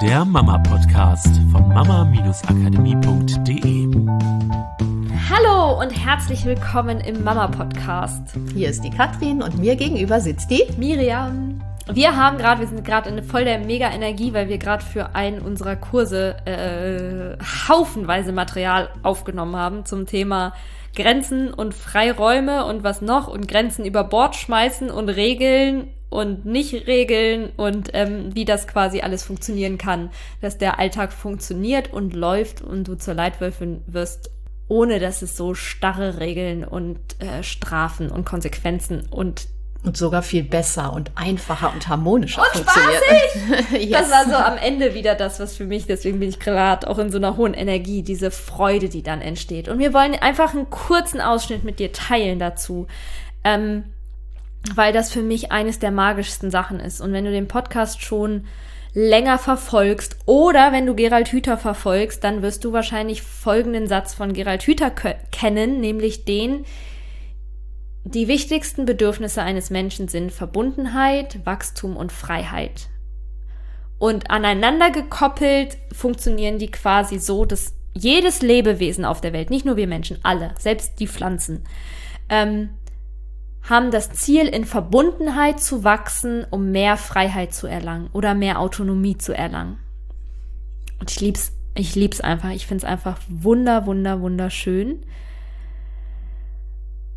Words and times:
der 0.00 0.24
Mama-Podcast 0.24 1.28
von 1.52 1.68
mama-akademie.de. 1.68 3.86
Hallo 5.28 5.78
und 5.78 5.90
herzlich 5.90 6.46
willkommen 6.46 7.00
im 7.00 7.22
Mama-Podcast. 7.22 8.22
Hier 8.54 8.70
ist 8.70 8.82
die 8.82 8.88
Katrin 8.88 9.42
und 9.42 9.58
mir 9.58 9.76
gegenüber 9.76 10.22
sitzt 10.22 10.50
die 10.50 10.64
Miriam. 10.78 11.60
Wir 11.92 12.16
haben 12.16 12.38
gerade, 12.38 12.62
wir 12.62 12.68
sind 12.68 12.82
gerade 12.82 13.10
in 13.10 13.22
voll 13.22 13.44
der 13.44 13.58
Mega-Energie, 13.58 14.32
weil 14.32 14.48
wir 14.48 14.56
gerade 14.56 14.82
für 14.82 15.14
einen 15.14 15.42
unserer 15.42 15.76
Kurse 15.76 16.34
äh, 16.46 17.36
haufenweise 17.68 18.32
Material 18.32 18.88
aufgenommen 19.02 19.56
haben 19.56 19.84
zum 19.84 20.06
Thema 20.06 20.54
Grenzen 20.96 21.52
und 21.52 21.74
Freiräume 21.74 22.64
und 22.64 22.84
was 22.84 23.02
noch 23.02 23.28
und 23.28 23.48
Grenzen 23.48 23.84
über 23.84 24.04
Bord 24.04 24.34
schmeißen 24.34 24.90
und 24.90 25.10
Regeln 25.10 25.90
und 26.10 26.44
nicht 26.44 26.86
Regeln 26.86 27.50
und 27.56 27.90
ähm, 27.94 28.34
wie 28.34 28.44
das 28.44 28.66
quasi 28.66 29.00
alles 29.00 29.22
funktionieren 29.22 29.78
kann, 29.78 30.10
dass 30.40 30.58
der 30.58 30.78
Alltag 30.78 31.12
funktioniert 31.12 31.92
und 31.92 32.14
läuft 32.14 32.60
und 32.60 32.88
du 32.88 32.96
zur 32.96 33.14
Leitwölfin 33.14 33.82
wirst, 33.86 34.30
ohne 34.68 34.98
dass 34.98 35.22
es 35.22 35.36
so 35.36 35.54
starre 35.54 36.18
Regeln 36.18 36.64
und 36.64 36.98
äh, 37.20 37.42
Strafen 37.42 38.10
und 38.10 38.24
Konsequenzen 38.24 39.06
und 39.10 39.46
und 39.82 39.96
sogar 39.96 40.20
viel 40.20 40.42
besser 40.42 40.92
und 40.92 41.10
einfacher 41.14 41.72
und 41.72 41.88
harmonischer 41.88 42.42
und 42.42 42.64
funktioniert. 42.64 43.70
yes. 43.90 43.90
Das 43.90 44.10
war 44.10 44.24
so 44.26 44.34
am 44.34 44.58
Ende 44.58 44.92
wieder 44.92 45.14
das, 45.14 45.40
was 45.40 45.56
für 45.56 45.64
mich, 45.64 45.86
deswegen 45.86 46.20
bin 46.20 46.28
ich 46.28 46.38
gerade 46.38 46.86
auch 46.86 46.98
in 46.98 47.10
so 47.10 47.16
einer 47.16 47.38
hohen 47.38 47.54
Energie, 47.54 48.02
diese 48.02 48.30
Freude, 48.30 48.90
die 48.90 49.02
dann 49.02 49.22
entsteht. 49.22 49.68
Und 49.68 49.78
wir 49.78 49.94
wollen 49.94 50.14
einfach 50.16 50.52
einen 50.52 50.68
kurzen 50.68 51.22
Ausschnitt 51.22 51.64
mit 51.64 51.78
dir 51.78 51.92
teilen 51.92 52.38
dazu. 52.38 52.88
Ähm, 53.42 53.84
weil 54.74 54.92
das 54.92 55.12
für 55.12 55.22
mich 55.22 55.52
eines 55.52 55.78
der 55.78 55.90
magischsten 55.90 56.50
Sachen 56.50 56.80
ist. 56.80 57.00
Und 57.00 57.12
wenn 57.12 57.24
du 57.24 57.30
den 57.30 57.48
Podcast 57.48 58.02
schon 58.02 58.44
länger 58.92 59.38
verfolgst 59.38 60.16
oder 60.26 60.72
wenn 60.72 60.86
du 60.86 60.94
Gerald 60.94 61.28
Hüther 61.28 61.56
verfolgst, 61.56 62.24
dann 62.24 62.42
wirst 62.42 62.64
du 62.64 62.72
wahrscheinlich 62.72 63.22
folgenden 63.22 63.86
Satz 63.86 64.14
von 64.14 64.32
Gerald 64.32 64.62
Hüther 64.62 64.90
kennen, 64.90 65.80
nämlich 65.80 66.24
den, 66.24 66.64
die 68.04 68.28
wichtigsten 68.28 68.86
Bedürfnisse 68.86 69.42
eines 69.42 69.70
Menschen 69.70 70.08
sind 70.08 70.32
Verbundenheit, 70.32 71.44
Wachstum 71.44 71.96
und 71.96 72.12
Freiheit. 72.12 72.88
Und 73.98 74.30
aneinander 74.30 74.90
gekoppelt 74.90 75.76
funktionieren 75.92 76.58
die 76.58 76.70
quasi 76.70 77.18
so, 77.18 77.44
dass 77.44 77.74
jedes 77.92 78.40
Lebewesen 78.40 79.04
auf 79.04 79.20
der 79.20 79.32
Welt, 79.32 79.50
nicht 79.50 79.66
nur 79.66 79.76
wir 79.76 79.86
Menschen, 79.86 80.18
alle, 80.22 80.54
selbst 80.58 80.98
die 81.00 81.06
Pflanzen, 81.06 81.64
ähm, 82.30 82.70
haben 83.62 83.90
das 83.90 84.10
Ziel, 84.12 84.46
in 84.46 84.64
Verbundenheit 84.64 85.60
zu 85.60 85.84
wachsen, 85.84 86.46
um 86.50 86.70
mehr 86.70 86.96
Freiheit 86.96 87.54
zu 87.54 87.66
erlangen 87.66 88.08
oder 88.12 88.34
mehr 88.34 88.58
Autonomie 88.58 89.18
zu 89.18 89.32
erlangen. 89.32 89.78
Und 90.98 91.10
ich 91.10 91.20
lieb's, 91.20 91.52
ich 91.74 91.94
lieb's 91.94 92.20
einfach. 92.20 92.50
Ich 92.50 92.66
find's 92.66 92.84
einfach 92.84 93.18
wunder, 93.28 93.86
wunder, 93.86 94.20
wunderschön. 94.20 95.04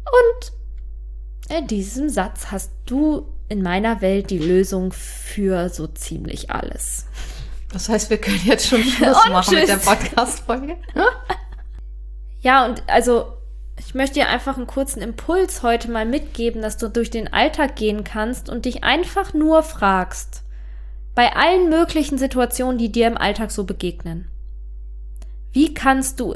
Und 0.05 1.57
in 1.57 1.67
diesem 1.67 2.09
Satz 2.09 2.51
hast 2.51 2.71
du 2.85 3.27
in 3.49 3.61
meiner 3.61 4.01
Welt 4.01 4.29
die 4.29 4.39
Lösung 4.39 4.91
für 4.91 5.69
so 5.69 5.87
ziemlich 5.87 6.49
alles. 6.49 7.07
Das 7.71 7.89
heißt, 7.89 8.09
wir 8.09 8.17
können 8.17 8.41
jetzt 8.45 8.67
schon 8.67 8.83
Schluss 8.83 9.17
machen 9.29 9.55
mit 9.55 9.67
der 9.67 9.77
Podcast-Folge. 9.77 10.77
ja, 12.41 12.65
und 12.65 12.83
also 12.87 13.33
ich 13.77 13.95
möchte 13.95 14.15
dir 14.15 14.29
einfach 14.29 14.57
einen 14.57 14.67
kurzen 14.67 15.01
Impuls 15.01 15.63
heute 15.63 15.89
mal 15.89 16.05
mitgeben, 16.05 16.61
dass 16.61 16.77
du 16.77 16.89
durch 16.89 17.09
den 17.09 17.31
Alltag 17.31 17.75
gehen 17.75 18.03
kannst 18.03 18.49
und 18.49 18.65
dich 18.65 18.83
einfach 18.83 19.33
nur 19.33 19.63
fragst, 19.63 20.43
bei 21.15 21.35
allen 21.35 21.69
möglichen 21.69 22.17
Situationen, 22.17 22.77
die 22.77 22.91
dir 22.91 23.07
im 23.07 23.17
Alltag 23.17 23.51
so 23.51 23.65
begegnen. 23.65 24.27
Wie 25.51 25.73
kannst 25.73 26.19
du 26.19 26.33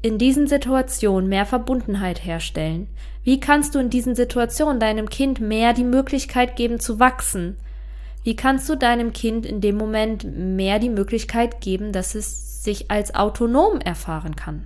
in 0.00 0.18
diesen 0.18 0.46
Situationen 0.46 1.28
mehr 1.28 1.46
Verbundenheit 1.46 2.24
herstellen? 2.24 2.88
Wie 3.22 3.40
kannst 3.40 3.74
du 3.74 3.78
in 3.78 3.90
diesen 3.90 4.14
Situationen 4.14 4.80
deinem 4.80 5.08
Kind 5.08 5.40
mehr 5.40 5.72
die 5.72 5.84
Möglichkeit 5.84 6.56
geben 6.56 6.78
zu 6.80 6.98
wachsen? 6.98 7.56
Wie 8.22 8.36
kannst 8.36 8.68
du 8.68 8.76
deinem 8.76 9.12
Kind 9.12 9.44
in 9.44 9.60
dem 9.60 9.76
Moment 9.76 10.24
mehr 10.24 10.78
die 10.78 10.88
Möglichkeit 10.88 11.60
geben, 11.60 11.92
dass 11.92 12.14
es 12.14 12.62
sich 12.62 12.90
als 12.90 13.14
autonom 13.14 13.80
erfahren 13.80 14.36
kann? 14.36 14.64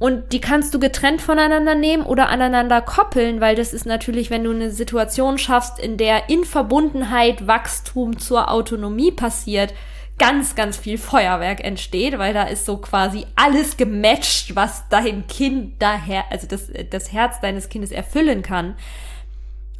Und 0.00 0.32
die 0.32 0.40
kannst 0.40 0.72
du 0.72 0.80
getrennt 0.80 1.20
voneinander 1.20 1.74
nehmen 1.74 2.04
oder 2.04 2.30
aneinander 2.30 2.80
koppeln, 2.80 3.42
weil 3.42 3.54
das 3.54 3.74
ist 3.74 3.84
natürlich, 3.84 4.30
wenn 4.30 4.42
du 4.42 4.50
eine 4.50 4.70
Situation 4.70 5.36
schaffst, 5.36 5.78
in 5.78 5.98
der 5.98 6.30
in 6.30 6.44
Verbundenheit 6.44 7.46
Wachstum 7.46 8.18
zur 8.18 8.50
Autonomie 8.50 9.12
passiert, 9.12 9.74
ganz, 10.16 10.54
ganz 10.54 10.78
viel 10.78 10.96
Feuerwerk 10.96 11.62
entsteht, 11.62 12.18
weil 12.18 12.32
da 12.32 12.44
ist 12.44 12.64
so 12.64 12.78
quasi 12.78 13.26
alles 13.36 13.76
gematcht, 13.76 14.56
was 14.56 14.88
dein 14.88 15.26
Kind 15.26 15.82
daher, 15.82 16.24
also 16.30 16.46
das, 16.46 16.70
das 16.88 17.12
Herz 17.12 17.38
deines 17.40 17.68
Kindes 17.68 17.92
erfüllen 17.92 18.40
kann. 18.40 18.76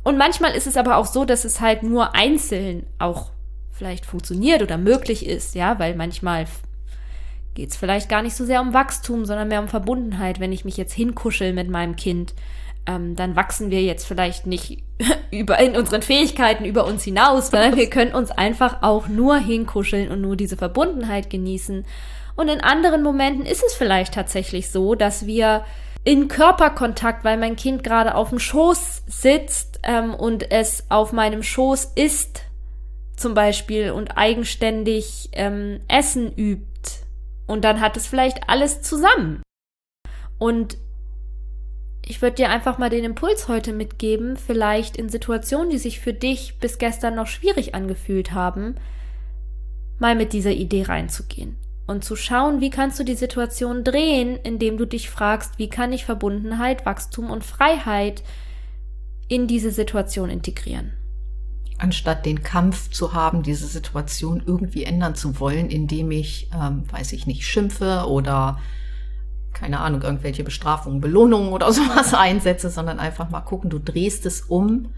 Und 0.03 0.19
manchmal 0.19 0.55
ist 0.55 0.67
es 0.67 0.77
aber 0.77 0.99
auch 0.99 1.07
so, 1.07 1.25
dass 1.25 1.47
es 1.47 1.63
halt 1.63 1.83
nur 1.83 2.15
einzeln 2.15 2.85
auch 2.99 3.31
vielleicht 3.73 4.05
funktioniert 4.05 4.61
oder 4.61 4.77
möglich 4.77 5.25
ist, 5.25 5.55
ja, 5.55 5.79
weil 5.79 5.95
manchmal 5.95 6.47
geht 7.55 7.71
es 7.71 7.77
vielleicht 7.77 8.09
gar 8.09 8.23
nicht 8.23 8.37
so 8.37 8.45
sehr 8.45 8.61
um 8.61 8.73
Wachstum, 8.73 9.25
sondern 9.25 9.49
mehr 9.49 9.61
um 9.61 9.69
Verbundenheit. 9.69 10.41
Wenn 10.41 10.53
ich 10.53 10.65
mich 10.65 10.77
jetzt 10.77 10.93
hinkuschel 10.93 11.53
mit 11.53 11.69
meinem 11.69 11.97
Kind, 11.97 12.35
ähm, 12.87 13.17
dann 13.17 13.37
wachsen 13.37 13.71
wir 13.71 13.83
jetzt 13.83 14.07
vielleicht 14.07 14.47
nicht 14.47 14.83
über 15.31 15.59
in 15.59 15.77
unseren 15.77 16.03
Fähigkeiten 16.03 16.65
über 16.65 16.87
uns 16.87 17.05
hinaus, 17.05 17.51
sondern 17.51 17.77
wir 17.77 17.91
können 17.91 18.15
uns 18.15 18.31
einfach 18.31 18.83
auch 18.83 19.09
nur 19.09 19.39
hinkuscheln 19.39 20.11
und 20.11 20.21
nur 20.21 20.37
diese 20.37 20.57
Verbundenheit 20.57 21.31
genießen. 21.31 21.85
Und 22.37 22.49
in 22.49 22.61
anderen 22.61 23.03
Momenten 23.03 23.45
ist 23.45 23.63
es 23.67 23.75
vielleicht 23.75 24.15
tatsächlich 24.15 24.71
so, 24.71 24.95
dass 24.95 25.27
wir 25.27 25.65
in 26.05 26.29
Körperkontakt, 26.29 27.25
weil 27.25 27.37
mein 27.37 27.57
Kind 27.57 27.85
gerade 27.85 28.15
auf 28.15 28.31
dem 28.31 28.39
Schoß 28.39 29.03
sitzt 29.07 29.81
ähm, 29.83 30.15
und 30.15 30.51
es 30.51 30.85
auf 30.89 31.13
meinem 31.13 31.43
Schoß 31.43 31.93
isst, 31.95 32.43
zum 33.17 33.35
Beispiel, 33.35 33.91
und 33.91 34.17
eigenständig 34.17 35.29
ähm, 35.33 35.81
Essen 35.89 36.33
übt. 36.35 36.70
Und 37.51 37.65
dann 37.65 37.81
hat 37.81 37.97
es 37.97 38.07
vielleicht 38.07 38.49
alles 38.49 38.81
zusammen. 38.81 39.43
Und 40.39 40.79
ich 42.07 42.23
würde 42.23 42.37
dir 42.37 42.49
einfach 42.49 42.79
mal 42.79 42.91
den 42.91 43.03
Impuls 43.03 43.49
heute 43.49 43.73
mitgeben, 43.73 44.37
vielleicht 44.37 44.97
in 44.97 45.09
Situationen, 45.09 45.69
die 45.69 45.79
sich 45.79 45.99
für 45.99 46.13
dich 46.13 46.61
bis 46.61 46.79
gestern 46.79 47.17
noch 47.17 47.27
schwierig 47.27 47.75
angefühlt 47.75 48.31
haben, 48.31 48.77
mal 49.99 50.15
mit 50.15 50.33
dieser 50.33 50.53
Idee 50.53 50.85
reinzugehen 50.85 51.57
und 51.89 52.05
zu 52.05 52.15
schauen, 52.15 52.61
wie 52.61 52.71
kannst 52.71 53.01
du 53.01 53.05
die 53.05 53.17
Situation 53.17 53.83
drehen, 53.83 54.39
indem 54.45 54.79
du 54.79 54.87
dich 54.87 55.11
fragst, 55.11 55.59
wie 55.59 55.69
kann 55.69 55.93
ich 55.93 56.05
Verbundenheit, 56.05 56.87
Wachstum 56.87 57.31
und 57.31 57.43
Freiheit 57.43 58.23
in 59.27 59.49
diese 59.49 59.73
Situation 59.73 60.31
integrieren. 60.31 60.93
Anstatt 61.81 62.27
den 62.27 62.43
Kampf 62.43 62.91
zu 62.91 63.15
haben, 63.15 63.43
diese 63.43 63.67
Situation 63.67 64.43
irgendwie 64.45 64.85
ändern 64.85 65.15
zu 65.15 65.41
wollen, 65.41 65.71
indem 65.71 66.11
ich, 66.11 66.51
ähm, 66.55 66.85
weiß 66.93 67.13
ich 67.13 67.27
nicht, 67.27 67.47
schimpfe 67.47 68.05
oder 68.07 68.59
keine 69.55 69.81
Ahnung, 69.81 70.03
irgendwelche 70.03 70.45
Bestrafungen, 70.45 71.01
Belohnungen 71.01 71.53
oder 71.53 71.73
sowas 71.73 72.15
einsetze, 72.15 72.71
sondern 72.71 72.99
einfach 72.99 73.31
mal 73.31 73.41
gucken, 73.41 73.71
du 73.71 73.79
drehst 73.79 74.27
es 74.27 74.43
um 74.43 74.91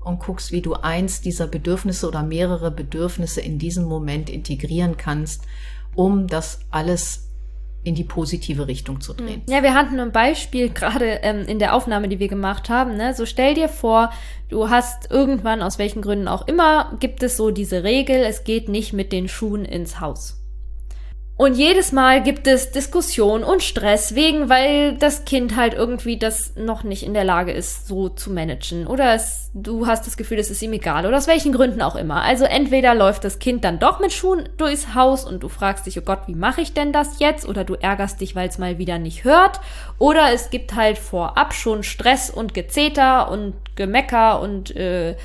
und 0.00 0.20
guckst, 0.20 0.52
wie 0.52 0.62
du 0.62 0.74
eins 0.74 1.20
dieser 1.20 1.46
Bedürfnisse 1.46 2.06
oder 2.06 2.22
mehrere 2.22 2.70
Bedürfnisse 2.70 3.40
in 3.40 3.58
diesem 3.58 3.84
Moment 3.84 4.30
integrieren 4.30 4.96
kannst, 4.96 5.44
um 5.94 6.26
das 6.28 6.60
alles 6.70 7.25
in 7.86 7.94
die 7.94 8.04
positive 8.04 8.66
Richtung 8.66 9.00
zu 9.00 9.14
drehen. 9.14 9.42
Ja, 9.48 9.62
wir 9.62 9.72
hatten 9.72 10.00
ein 10.00 10.10
Beispiel 10.10 10.70
gerade 10.70 11.20
ähm, 11.22 11.44
in 11.46 11.60
der 11.60 11.72
Aufnahme, 11.72 12.08
die 12.08 12.18
wir 12.18 12.26
gemacht 12.26 12.68
haben. 12.68 12.96
Ne? 12.96 13.14
So 13.14 13.26
stell 13.26 13.54
dir 13.54 13.68
vor, 13.68 14.10
du 14.48 14.70
hast 14.70 15.10
irgendwann, 15.12 15.62
aus 15.62 15.78
welchen 15.78 16.02
Gründen 16.02 16.26
auch 16.26 16.48
immer, 16.48 16.96
gibt 16.98 17.22
es 17.22 17.36
so 17.36 17.52
diese 17.52 17.84
Regel, 17.84 18.16
es 18.16 18.42
geht 18.42 18.68
nicht 18.68 18.92
mit 18.92 19.12
den 19.12 19.28
Schuhen 19.28 19.64
ins 19.64 20.00
Haus. 20.00 20.42
Und 21.38 21.54
jedes 21.54 21.92
Mal 21.92 22.22
gibt 22.22 22.46
es 22.46 22.70
Diskussion 22.70 23.44
und 23.44 23.62
Stress 23.62 24.14
wegen, 24.14 24.48
weil 24.48 24.94
das 24.94 25.26
Kind 25.26 25.54
halt 25.54 25.74
irgendwie 25.74 26.18
das 26.18 26.56
noch 26.56 26.82
nicht 26.82 27.02
in 27.02 27.12
der 27.12 27.24
Lage 27.24 27.52
ist, 27.52 27.86
so 27.86 28.08
zu 28.08 28.30
managen. 28.30 28.86
Oder 28.86 29.12
es, 29.12 29.50
du 29.52 29.86
hast 29.86 30.06
das 30.06 30.16
Gefühl, 30.16 30.38
es 30.38 30.50
ist 30.50 30.62
ihm 30.62 30.72
egal. 30.72 31.04
Oder 31.04 31.18
aus 31.18 31.26
welchen 31.26 31.52
Gründen 31.52 31.82
auch 31.82 31.94
immer. 31.94 32.22
Also 32.22 32.46
entweder 32.46 32.94
läuft 32.94 33.22
das 33.22 33.38
Kind 33.38 33.64
dann 33.64 33.78
doch 33.78 34.00
mit 34.00 34.14
Schuhen 34.14 34.48
durchs 34.56 34.94
Haus 34.94 35.26
und 35.26 35.42
du 35.42 35.50
fragst 35.50 35.84
dich, 35.84 35.98
oh 35.98 36.02
Gott, 36.02 36.20
wie 36.26 36.34
mache 36.34 36.62
ich 36.62 36.72
denn 36.72 36.94
das 36.94 37.18
jetzt? 37.18 37.46
Oder 37.46 37.64
du 37.64 37.74
ärgerst 37.74 38.22
dich, 38.22 38.34
weil 38.34 38.48
es 38.48 38.56
mal 38.56 38.78
wieder 38.78 38.98
nicht 38.98 39.24
hört. 39.24 39.60
Oder 39.98 40.32
es 40.32 40.48
gibt 40.48 40.74
halt 40.74 40.96
vorab 40.96 41.52
schon 41.52 41.82
Stress 41.82 42.30
und 42.30 42.54
Gezeter 42.54 43.30
und 43.30 43.52
Gemecker 43.74 44.40
und 44.40 44.74
äh, 44.74 45.16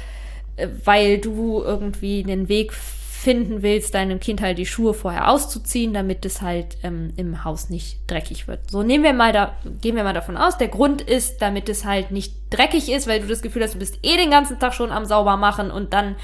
weil 0.84 1.20
du 1.20 1.64
irgendwie 1.64 2.22
einen 2.22 2.50
Weg 2.50 2.74
finden 3.22 3.62
willst, 3.62 3.94
deinem 3.94 4.20
Kind 4.20 4.42
halt 4.42 4.58
die 4.58 4.66
Schuhe 4.66 4.96
vorher 4.96 5.30
auszuziehen, 5.30 5.94
damit 5.94 6.26
es 6.26 6.42
halt 6.42 6.78
ähm, 6.82 7.14
im 7.18 7.44
Haus 7.44 7.70
nicht 7.70 8.00
dreckig 8.08 8.48
wird. 8.48 8.72
So 8.72 8.82
nehmen 8.82 9.04
wir 9.04 9.14
mal 9.14 9.32
da, 9.32 9.56
gehen 9.80 9.96
wir 9.96 10.04
mal 10.04 10.16
davon 10.16 10.38
aus, 10.38 10.58
der 10.58 10.70
Grund 10.70 11.02
ist, 11.02 11.40
damit 11.40 11.70
es 11.70 11.86
halt 11.86 12.10
nicht 12.10 12.34
dreckig 12.50 12.92
ist, 12.92 13.06
weil 13.06 13.22
du 13.22 13.28
das 13.28 13.44
Gefühl 13.44 13.62
hast, 13.62 13.76
du 13.76 13.80
bist 13.80 14.00
eh 14.02 14.18
den 14.18 14.32
ganzen 14.32 14.58
Tag 14.58 14.74
schon 14.74 14.92
am 14.92 15.06
sauber 15.06 15.38
machen 15.38 15.70
und 15.70 15.94
dann 15.94 16.16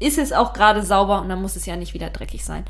ist 0.00 0.18
es 0.18 0.32
auch 0.32 0.54
gerade 0.54 0.82
sauber 0.82 1.20
und 1.20 1.28
dann 1.28 1.40
muss 1.40 1.54
es 1.54 1.66
ja 1.66 1.76
nicht 1.76 1.94
wieder 1.94 2.10
dreckig 2.10 2.44
sein. 2.44 2.64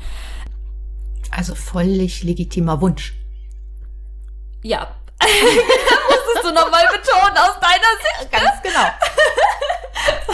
Also 1.31 1.55
völlig 1.55 2.23
legitimer 2.23 2.81
Wunsch. 2.81 3.15
Ja. 4.61 4.95
musstest 5.25 6.45
du 6.45 6.53
nochmal 6.53 6.85
betonen 6.91 7.37
aus 7.37 7.59
deiner 7.59 7.93
Sicht. 7.99 8.31
Ganz 8.31 8.61
genau. 8.61 8.87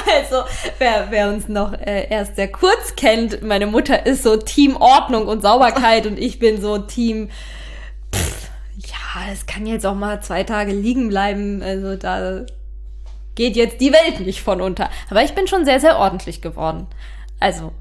Also, 0.14 0.44
wer, 0.78 1.08
wer 1.10 1.30
uns 1.30 1.48
noch 1.48 1.74
äh, 1.74 2.08
erst 2.10 2.36
sehr 2.36 2.52
kurz 2.52 2.96
kennt, 2.96 3.42
meine 3.44 3.68
Mutter 3.68 4.06
ist 4.06 4.24
so 4.24 4.38
Team 4.38 4.76
Ordnung 4.78 5.28
und 5.28 5.42
Sauberkeit 5.42 6.06
und 6.06 6.18
ich 6.18 6.40
bin 6.40 6.62
so 6.62 6.78
Team, 6.78 7.30
pff, 8.14 8.50
ja, 8.78 9.32
es 9.32 9.46
kann 9.46 9.66
jetzt 9.66 9.86
auch 9.86 9.96
mal 9.96 10.22
zwei 10.22 10.44
Tage 10.44 10.72
liegen 10.74 11.10
bleiben. 11.10 11.62
Also 11.62 11.96
da 11.96 12.46
geht 13.36 13.56
jetzt 13.56 13.82
die 13.82 13.92
Welt 13.92 14.20
nicht 14.22 14.42
von 14.42 14.62
unter. 14.62 14.90
Aber 15.10 15.24
ich 15.24 15.34
bin 15.34 15.48
schon 15.48 15.66
sehr, 15.66 15.80
sehr 15.80 15.98
ordentlich 15.98 16.42
geworden. 16.42 16.88
Also, 17.40 17.72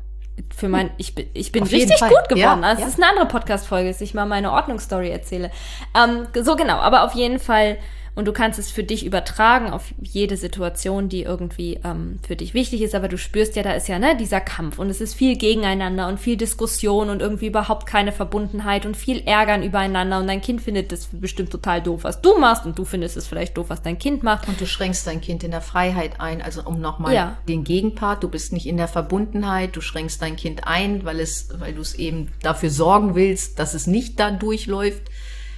für 0.56 0.69
mein, 0.69 0.90
ich 0.96 1.14
bin, 1.14 1.26
ich 1.34 1.52
bin 1.52 1.64
Auf 1.64 1.72
richtig 1.72 2.00
gut 2.00 2.28
geworden. 2.28 2.62
Ja, 2.62 2.70
das 2.72 2.81
ja. 2.81 2.87
ist 2.87 2.96
eine 2.96 3.11
andere 3.11 3.26
Podcast-Folge, 3.26 3.88
dass 3.88 4.00
ich 4.00 4.14
mal 4.14 4.26
meine 4.26 4.52
Ordnungsstory 4.52 5.11
erzähle. 5.11 5.50
Ähm, 5.94 6.26
so 6.43 6.56
genau, 6.56 6.76
aber 6.76 7.05
auf 7.05 7.14
jeden 7.14 7.38
Fall, 7.38 7.78
und 8.14 8.26
du 8.26 8.32
kannst 8.32 8.58
es 8.58 8.70
für 8.70 8.82
dich 8.84 9.04
übertragen 9.06 9.70
auf 9.70 9.92
jede 10.00 10.36
Situation, 10.36 11.08
die 11.08 11.22
irgendwie 11.22 11.80
ähm, 11.84 12.18
für 12.26 12.36
dich 12.36 12.54
wichtig 12.54 12.82
ist, 12.82 12.94
aber 12.94 13.08
du 13.08 13.18
spürst 13.18 13.56
ja, 13.56 13.62
da 13.62 13.72
ist 13.72 13.88
ja 13.88 13.98
ne, 13.98 14.16
dieser 14.16 14.40
Kampf 14.40 14.78
und 14.78 14.90
es 14.90 15.00
ist 15.00 15.14
viel 15.14 15.36
Gegeneinander 15.36 16.08
und 16.08 16.18
viel 16.18 16.36
Diskussion 16.36 17.10
und 17.10 17.22
irgendwie 17.22 17.46
überhaupt 17.46 17.86
keine 17.86 18.12
Verbundenheit 18.12 18.86
und 18.86 18.96
viel 18.96 19.22
Ärgern 19.26 19.62
übereinander 19.62 20.18
und 20.18 20.26
dein 20.26 20.40
Kind 20.40 20.60
findet 20.60 20.92
das 20.92 21.08
bestimmt 21.12 21.50
total 21.50 21.80
doof, 21.82 22.04
was 22.04 22.20
du 22.20 22.38
machst 22.38 22.66
und 22.66 22.78
du 22.78 22.84
findest 22.84 23.16
es 23.16 23.26
vielleicht 23.26 23.56
doof, 23.56 23.66
was 23.68 23.82
dein 23.82 23.98
Kind 23.98 24.22
macht. 24.22 24.48
Und 24.48 24.60
du 24.60 24.66
schränkst 24.66 25.06
dein 25.06 25.20
Kind 25.20 25.44
in 25.44 25.50
der 25.50 25.60
Freiheit 25.60 26.20
ein. 26.20 26.42
Also 26.42 26.62
um 26.64 26.80
nochmal 26.80 27.14
Ja. 27.14 27.36
den 27.48 27.64
Gegenpart, 27.64 28.22
du 28.22 28.28
bist 28.28 28.52
nicht 28.52 28.66
in 28.66 28.76
der 28.76 28.88
Verbundenheit, 28.88 29.76
du 29.76 29.80
schränkst 29.80 30.20
dein 30.20 30.36
Kind 30.36 30.66
ein, 30.66 31.04
weil 31.04 31.20
es, 31.20 31.48
weil 31.58 31.74
du 31.74 31.80
es 31.80 31.94
eben 31.94 32.28
dafür 32.42 32.70
sorgen 32.70 33.14
willst, 33.14 33.58
dass 33.58 33.74
es 33.74 33.86
nicht 33.86 34.18
da 34.18 34.30
durchläuft. 34.30 35.02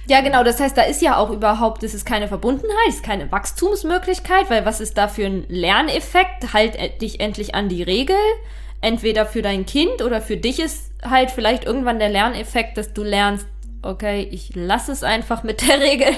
Ja, 0.07 0.21
genau. 0.21 0.43
Das 0.43 0.59
heißt, 0.59 0.77
da 0.77 0.83
ist 0.83 1.01
ja 1.01 1.17
auch 1.17 1.29
überhaupt, 1.29 1.83
es 1.83 1.93
ist 1.93 2.05
keine 2.05 2.27
Verbundenheit, 2.27 2.89
es 2.89 2.95
ist 2.95 3.05
keine 3.05 3.31
Wachstumsmöglichkeit, 3.31 4.49
weil 4.49 4.65
was 4.65 4.81
ist 4.81 4.97
da 4.97 5.07
für 5.07 5.25
ein 5.25 5.45
Lerneffekt? 5.47 6.53
Halt 6.53 6.75
äh, 6.75 6.89
dich 6.97 7.19
endlich 7.19 7.55
an 7.55 7.69
die 7.69 7.83
Regel. 7.83 8.17
Entweder 8.81 9.25
für 9.25 9.41
dein 9.41 9.65
Kind 9.65 10.01
oder 10.01 10.21
für 10.21 10.35
dich 10.35 10.59
ist 10.59 10.91
halt 11.03 11.31
vielleicht 11.31 11.63
irgendwann 11.63 11.99
der 11.99 12.09
Lerneffekt, 12.09 12.77
dass 12.77 12.91
du 12.91 13.03
lernst, 13.03 13.47
okay, 13.81 14.27
ich 14.29 14.53
lasse 14.55 14.91
es 14.91 15.03
einfach 15.03 15.43
mit 15.43 15.65
der 15.65 15.79
Regel. 15.79 16.09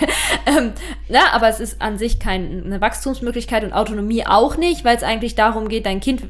ähm, 0.48 0.74
na, 1.08 1.32
aber 1.34 1.48
es 1.48 1.60
ist 1.60 1.80
an 1.80 2.00
sich 2.00 2.20
keine 2.20 2.82
Wachstumsmöglichkeit 2.82 3.64
und 3.64 3.74
Autonomie 3.74 4.26
auch 4.26 4.58
nicht, 4.58 4.84
weil 4.84 4.98
es 4.98 5.04
eigentlich 5.04 5.36
darum 5.36 5.70
geht, 5.70 5.86
dein 5.86 6.00
Kind 6.00 6.24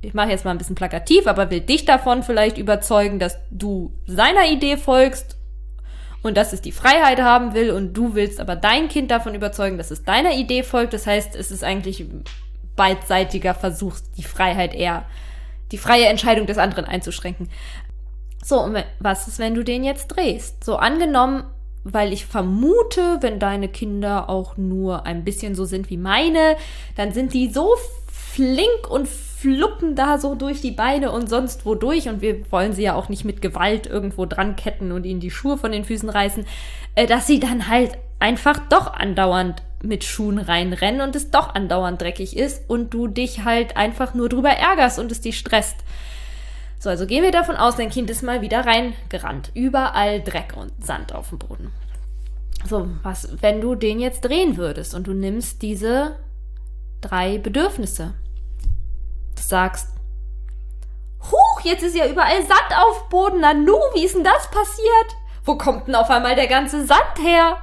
ich 0.00 0.14
mache 0.14 0.30
jetzt 0.30 0.44
mal 0.44 0.52
ein 0.52 0.58
bisschen 0.58 0.76
plakativ, 0.76 1.26
aber 1.26 1.50
will 1.50 1.60
dich 1.60 1.84
davon 1.84 2.22
vielleicht 2.22 2.56
überzeugen, 2.56 3.18
dass 3.18 3.36
du 3.50 3.92
seiner 4.06 4.48
Idee 4.48 4.76
folgst 4.76 5.37
und 6.28 6.36
dass 6.36 6.52
es 6.52 6.60
die 6.60 6.72
Freiheit 6.72 7.20
haben 7.20 7.54
will 7.54 7.70
und 7.72 7.94
du 7.94 8.14
willst 8.14 8.40
aber 8.40 8.54
dein 8.54 8.88
Kind 8.88 9.10
davon 9.10 9.34
überzeugen, 9.34 9.78
dass 9.78 9.90
es 9.90 10.04
deiner 10.04 10.34
Idee 10.34 10.62
folgt. 10.62 10.92
Das 10.92 11.06
heißt, 11.06 11.34
es 11.34 11.50
ist 11.50 11.64
eigentlich 11.64 12.04
beidseitiger 12.76 13.54
Versuch, 13.54 13.96
die 14.16 14.22
Freiheit 14.22 14.74
eher, 14.74 15.04
die 15.72 15.78
freie 15.78 16.06
Entscheidung 16.06 16.46
des 16.46 16.58
anderen 16.58 16.84
einzuschränken. 16.84 17.48
So, 18.44 18.60
und 18.62 18.82
was 19.00 19.26
ist, 19.26 19.38
wenn 19.38 19.54
du 19.54 19.64
den 19.64 19.82
jetzt 19.82 20.08
drehst? 20.08 20.62
So 20.64 20.76
angenommen, 20.76 21.44
weil 21.84 22.12
ich 22.12 22.26
vermute, 22.26 23.18
wenn 23.20 23.38
deine 23.38 23.68
Kinder 23.68 24.28
auch 24.28 24.56
nur 24.56 25.06
ein 25.06 25.24
bisschen 25.24 25.54
so 25.54 25.64
sind 25.64 25.90
wie 25.90 25.96
meine, 25.96 26.56
dann 26.96 27.12
sind 27.12 27.34
die 27.34 27.50
so 27.50 27.74
flink 28.38 28.88
und 28.88 29.08
fluppen 29.08 29.96
da 29.96 30.16
so 30.18 30.36
durch 30.36 30.60
die 30.60 30.70
Beine 30.70 31.10
und 31.10 31.28
sonst 31.28 31.66
wo 31.66 31.74
durch 31.74 32.08
und 32.08 32.22
wir 32.22 32.50
wollen 32.52 32.72
sie 32.72 32.84
ja 32.84 32.94
auch 32.94 33.08
nicht 33.08 33.24
mit 33.24 33.42
Gewalt 33.42 33.88
irgendwo 33.88 34.26
dran 34.26 34.54
ketten 34.54 34.92
und 34.92 35.04
ihnen 35.04 35.18
die 35.18 35.32
Schuhe 35.32 35.58
von 35.58 35.72
den 35.72 35.84
Füßen 35.84 36.08
reißen, 36.08 36.46
äh, 36.94 37.06
dass 37.06 37.26
sie 37.26 37.40
dann 37.40 37.66
halt 37.66 37.98
einfach 38.20 38.60
doch 38.68 38.94
andauernd 38.94 39.64
mit 39.82 40.04
Schuhen 40.04 40.38
reinrennen 40.38 41.00
und 41.00 41.16
es 41.16 41.32
doch 41.32 41.52
andauernd 41.52 42.00
dreckig 42.00 42.36
ist 42.36 42.62
und 42.70 42.94
du 42.94 43.08
dich 43.08 43.44
halt 43.44 43.76
einfach 43.76 44.14
nur 44.14 44.28
drüber 44.28 44.50
ärgerst 44.50 45.00
und 45.00 45.10
es 45.10 45.20
dich 45.20 45.36
stresst. 45.36 45.78
So, 46.78 46.90
also 46.90 47.04
gehen 47.04 47.24
wir 47.24 47.32
davon 47.32 47.56
aus, 47.56 47.74
dein 47.74 47.90
Kind 47.90 48.08
ist 48.10 48.22
mal 48.22 48.40
wieder 48.40 48.64
reingerannt. 48.64 49.50
Überall 49.54 50.20
Dreck 50.20 50.54
und 50.56 50.70
Sand 50.84 51.12
auf 51.12 51.30
dem 51.30 51.38
Boden. 51.38 51.72
So, 52.68 52.88
was, 53.02 53.30
wenn 53.40 53.60
du 53.60 53.74
den 53.74 53.98
jetzt 53.98 54.20
drehen 54.20 54.56
würdest 54.56 54.94
und 54.94 55.08
du 55.08 55.12
nimmst 55.12 55.60
diese 55.62 56.16
drei 57.00 57.38
Bedürfnisse. 57.38 58.14
Sagst, 59.38 59.88
Huch, 61.22 61.60
jetzt 61.62 61.82
ist 61.82 61.96
ja 61.96 62.06
überall 62.06 62.42
Sand 62.42 62.76
auf 62.76 63.08
Boden. 63.08 63.40
Nanu, 63.40 63.76
wie 63.94 64.04
ist 64.04 64.14
denn 64.14 64.24
das 64.24 64.50
passiert? 64.50 65.16
Wo 65.44 65.56
kommt 65.56 65.88
denn 65.88 65.94
auf 65.94 66.10
einmal 66.10 66.34
der 66.34 66.46
ganze 66.46 66.86
Sand 66.86 67.18
her? 67.20 67.58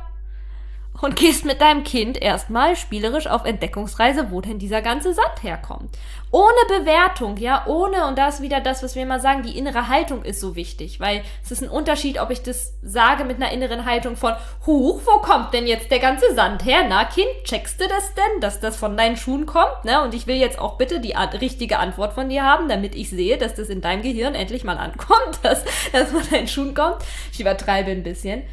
Und 1.02 1.18
gehst 1.18 1.44
mit 1.44 1.62
deinem 1.62 1.84
Kind 1.84 2.22
erstmal 2.22 2.76
spielerisch 2.76 3.28
auf 3.28 3.46
Entdeckungsreise, 3.46 4.32
wo 4.32 4.40
denn 4.40 4.60
dieser 4.60 4.82
ganze 4.82 5.14
Sand 5.14 5.44
herkommt. 5.44 5.98
Ohne 6.32 6.80
Bewertung, 6.80 7.38
ja, 7.38 7.66
ohne, 7.68 8.08
und 8.08 8.18
da 8.18 8.30
ist 8.30 8.42
wieder 8.42 8.60
das, 8.60 8.82
was 8.82 8.96
wir 8.96 9.04
immer 9.04 9.20
sagen, 9.20 9.44
die 9.44 9.58
innere 9.58 9.88
Haltung 9.88 10.24
ist 10.24 10.40
so 10.40 10.56
wichtig, 10.56 11.00
weil 11.00 11.24
es 11.44 11.52
ist 11.52 11.62
ein 11.62 11.70
Unterschied, 11.70 12.20
ob 12.20 12.32
ich 12.32 12.44
das 12.44 12.74
sage 12.82 13.24
mit 13.24 13.38
einer 13.38 13.52
inneren 13.52 13.86
Haltung 13.86 14.16
von, 14.16 14.34
huch, 14.66 15.02
wo 15.06 15.20
kommt 15.20 15.54
denn 15.54 15.68
jetzt 15.68 15.92
der 15.92 16.00
ganze 16.00 16.34
Sand 16.34 16.66
her? 16.66 16.86
Na, 16.88 17.06
Kind, 17.06 17.28
checkst 17.44 17.80
du 17.80 17.88
das 17.88 18.14
denn, 18.16 18.42
dass 18.42 18.60
das 18.60 18.76
von 18.76 18.98
deinen 18.98 19.18
Schuhen 19.18 19.46
kommt? 19.46 19.86
Ne? 19.86 20.02
Und 20.02 20.14
ich 20.14 20.28
will 20.28 20.36
jetzt 20.36 20.60
auch 20.60 20.78
bitte 20.78 21.00
die 21.00 21.14
richtige 21.40 21.80
Antwort 21.80 22.14
von 22.14 22.30
dir 22.30 22.44
haben, 22.44 22.68
damit 22.68 22.96
ich 22.96 23.10
sehe, 23.10 23.38
dass 23.38 23.54
das 23.54 23.70
in 23.70 23.82
deinem 23.82 24.02
Gehirn 24.02 24.36
endlich 24.36 24.64
mal 24.64 24.78
ankommt, 24.78 25.40
dass 25.44 25.64
das 25.92 26.12
von 26.12 26.24
deinen 26.30 26.48
Schuhen 26.48 26.74
kommt. 26.74 26.98
Ich 27.32 27.40
übertreibe 27.40 27.92
ein 27.92 28.04
bisschen. 28.04 28.44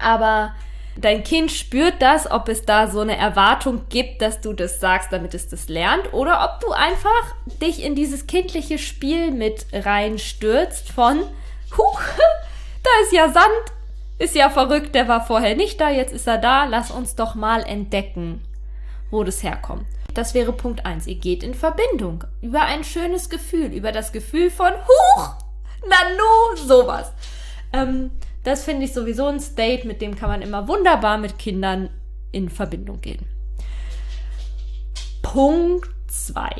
Aber 0.00 0.54
dein 0.96 1.24
Kind 1.24 1.50
spürt 1.50 2.00
das, 2.00 2.30
ob 2.30 2.48
es 2.48 2.64
da 2.64 2.88
so 2.88 3.00
eine 3.00 3.16
Erwartung 3.16 3.82
gibt, 3.88 4.22
dass 4.22 4.40
du 4.40 4.52
das 4.52 4.80
sagst, 4.80 5.12
damit 5.12 5.34
es 5.34 5.48
das 5.48 5.68
lernt, 5.68 6.12
oder 6.12 6.44
ob 6.44 6.60
du 6.60 6.72
einfach 6.72 7.34
dich 7.60 7.82
in 7.82 7.94
dieses 7.94 8.26
kindliche 8.26 8.78
Spiel 8.78 9.30
mit 9.30 9.66
reinstürzt 9.72 10.90
von, 10.90 11.20
huch, 11.76 12.00
da 12.82 12.90
ist 13.02 13.12
ja 13.12 13.28
Sand, 13.28 13.46
ist 14.18 14.34
ja 14.34 14.50
verrückt, 14.50 14.94
der 14.94 15.08
war 15.08 15.26
vorher 15.26 15.56
nicht 15.56 15.80
da, 15.80 15.90
jetzt 15.90 16.12
ist 16.12 16.26
er 16.26 16.38
da, 16.38 16.64
lass 16.64 16.90
uns 16.90 17.14
doch 17.14 17.34
mal 17.34 17.62
entdecken, 17.62 18.42
wo 19.10 19.24
das 19.24 19.42
herkommt. 19.42 19.86
Das 20.14 20.34
wäre 20.34 20.52
Punkt 20.52 20.84
eins. 20.84 21.06
Ihr 21.06 21.14
geht 21.14 21.42
in 21.42 21.54
Verbindung 21.54 22.24
über 22.42 22.62
ein 22.62 22.84
schönes 22.84 23.30
Gefühl, 23.30 23.72
über 23.72 23.92
das 23.92 24.12
Gefühl 24.12 24.50
von 24.50 24.72
Huch, 24.72 25.30
Nanu, 25.88 26.56
sowas. 26.66 27.12
Ähm, 27.72 28.10
das 28.44 28.64
finde 28.64 28.84
ich 28.84 28.92
sowieso 28.92 29.26
ein 29.26 29.40
State, 29.40 29.86
mit 29.86 30.00
dem 30.00 30.16
kann 30.16 30.28
man 30.28 30.42
immer 30.42 30.68
wunderbar 30.68 31.18
mit 31.18 31.38
Kindern 31.38 31.90
in 32.32 32.48
Verbindung 32.48 33.00
gehen. 33.00 33.24
Punkt 35.22 35.88
2. 36.08 36.50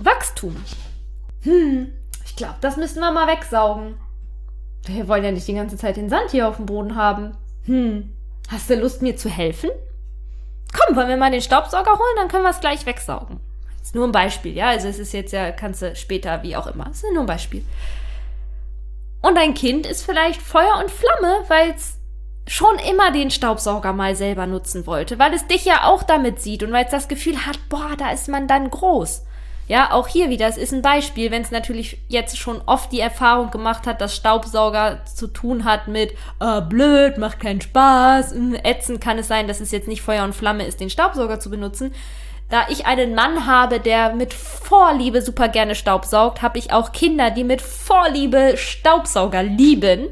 Wachstum. 0.00 0.56
Hm, 1.42 1.92
ich 2.24 2.36
glaube, 2.36 2.56
das 2.60 2.76
müssen 2.76 3.00
wir 3.00 3.12
mal 3.12 3.28
wegsaugen. 3.28 3.94
Wir 4.86 5.08
wollen 5.08 5.24
ja 5.24 5.30
nicht 5.30 5.48
die 5.48 5.54
ganze 5.54 5.76
Zeit 5.76 5.96
den 5.96 6.08
Sand 6.08 6.30
hier 6.30 6.48
auf 6.48 6.56
dem 6.56 6.66
Boden 6.66 6.96
haben. 6.96 7.36
Hm, 7.64 8.12
hast 8.48 8.68
du 8.68 8.74
Lust, 8.74 9.00
mir 9.00 9.16
zu 9.16 9.28
helfen? 9.30 9.70
Komm, 10.72 10.96
wollen 10.96 11.08
wir 11.08 11.16
mal 11.16 11.30
den 11.30 11.40
Staubsauger 11.40 11.92
holen, 11.92 12.16
dann 12.16 12.28
können 12.28 12.42
wir 12.42 12.50
es 12.50 12.60
gleich 12.60 12.84
wegsaugen. 12.84 13.38
Das 13.78 13.88
ist 13.88 13.94
nur 13.94 14.06
ein 14.06 14.12
Beispiel, 14.12 14.54
ja. 14.54 14.68
Also 14.68 14.88
es 14.88 14.98
ist 14.98 15.12
jetzt 15.12 15.32
ja, 15.32 15.52
kannst 15.52 15.82
du 15.82 15.94
später, 15.94 16.42
wie 16.42 16.56
auch 16.56 16.66
immer. 16.66 16.86
Das 16.86 17.02
ist 17.02 17.12
nur 17.12 17.22
ein 17.22 17.26
Beispiel. 17.26 17.64
Und 19.24 19.36
dein 19.36 19.54
Kind 19.54 19.86
ist 19.86 20.04
vielleicht 20.04 20.42
Feuer 20.42 20.78
und 20.78 20.90
Flamme, 20.90 21.44
weil 21.48 21.70
es 21.70 21.98
schon 22.46 22.78
immer 22.90 23.10
den 23.10 23.30
Staubsauger 23.30 23.94
mal 23.94 24.14
selber 24.14 24.46
nutzen 24.46 24.86
wollte, 24.86 25.18
weil 25.18 25.32
es 25.32 25.46
dich 25.46 25.64
ja 25.64 25.84
auch 25.84 26.02
damit 26.02 26.40
sieht 26.40 26.62
und 26.62 26.72
weil 26.72 26.84
es 26.84 26.90
das 26.90 27.08
Gefühl 27.08 27.46
hat, 27.46 27.58
boah, 27.70 27.92
da 27.96 28.10
ist 28.10 28.28
man 28.28 28.46
dann 28.46 28.68
groß. 28.68 29.24
Ja, 29.66 29.92
auch 29.92 30.08
hier 30.08 30.28
wieder, 30.28 30.46
es 30.46 30.58
ist 30.58 30.74
ein 30.74 30.82
Beispiel, 30.82 31.30
wenn 31.30 31.40
es 31.40 31.50
natürlich 31.50 32.02
jetzt 32.08 32.36
schon 32.36 32.60
oft 32.66 32.92
die 32.92 33.00
Erfahrung 33.00 33.50
gemacht 33.50 33.86
hat, 33.86 34.02
dass 34.02 34.14
Staubsauger 34.14 35.06
zu 35.06 35.26
tun 35.26 35.64
hat 35.64 35.88
mit 35.88 36.12
äh, 36.40 36.60
blöd, 36.60 37.16
macht 37.16 37.40
keinen 37.40 37.62
Spaß, 37.62 38.34
mh, 38.34 38.58
ätzend 38.62 39.00
kann 39.00 39.16
es 39.16 39.26
sein, 39.28 39.48
dass 39.48 39.62
es 39.62 39.70
jetzt 39.70 39.88
nicht 39.88 40.02
Feuer 40.02 40.24
und 40.24 40.34
Flamme 40.34 40.66
ist, 40.66 40.80
den 40.80 40.90
Staubsauger 40.90 41.40
zu 41.40 41.48
benutzen. 41.48 41.94
Da 42.54 42.66
ich 42.68 42.86
einen 42.86 43.16
Mann 43.16 43.46
habe, 43.46 43.80
der 43.80 44.14
mit 44.14 44.32
Vorliebe 44.32 45.22
super 45.22 45.48
gerne 45.48 45.74
Staubsaugt, 45.74 46.40
habe 46.40 46.56
ich 46.56 46.72
auch 46.72 46.92
Kinder, 46.92 47.32
die 47.32 47.42
mit 47.42 47.60
Vorliebe 47.60 48.56
Staubsauger 48.56 49.42
lieben. 49.42 50.10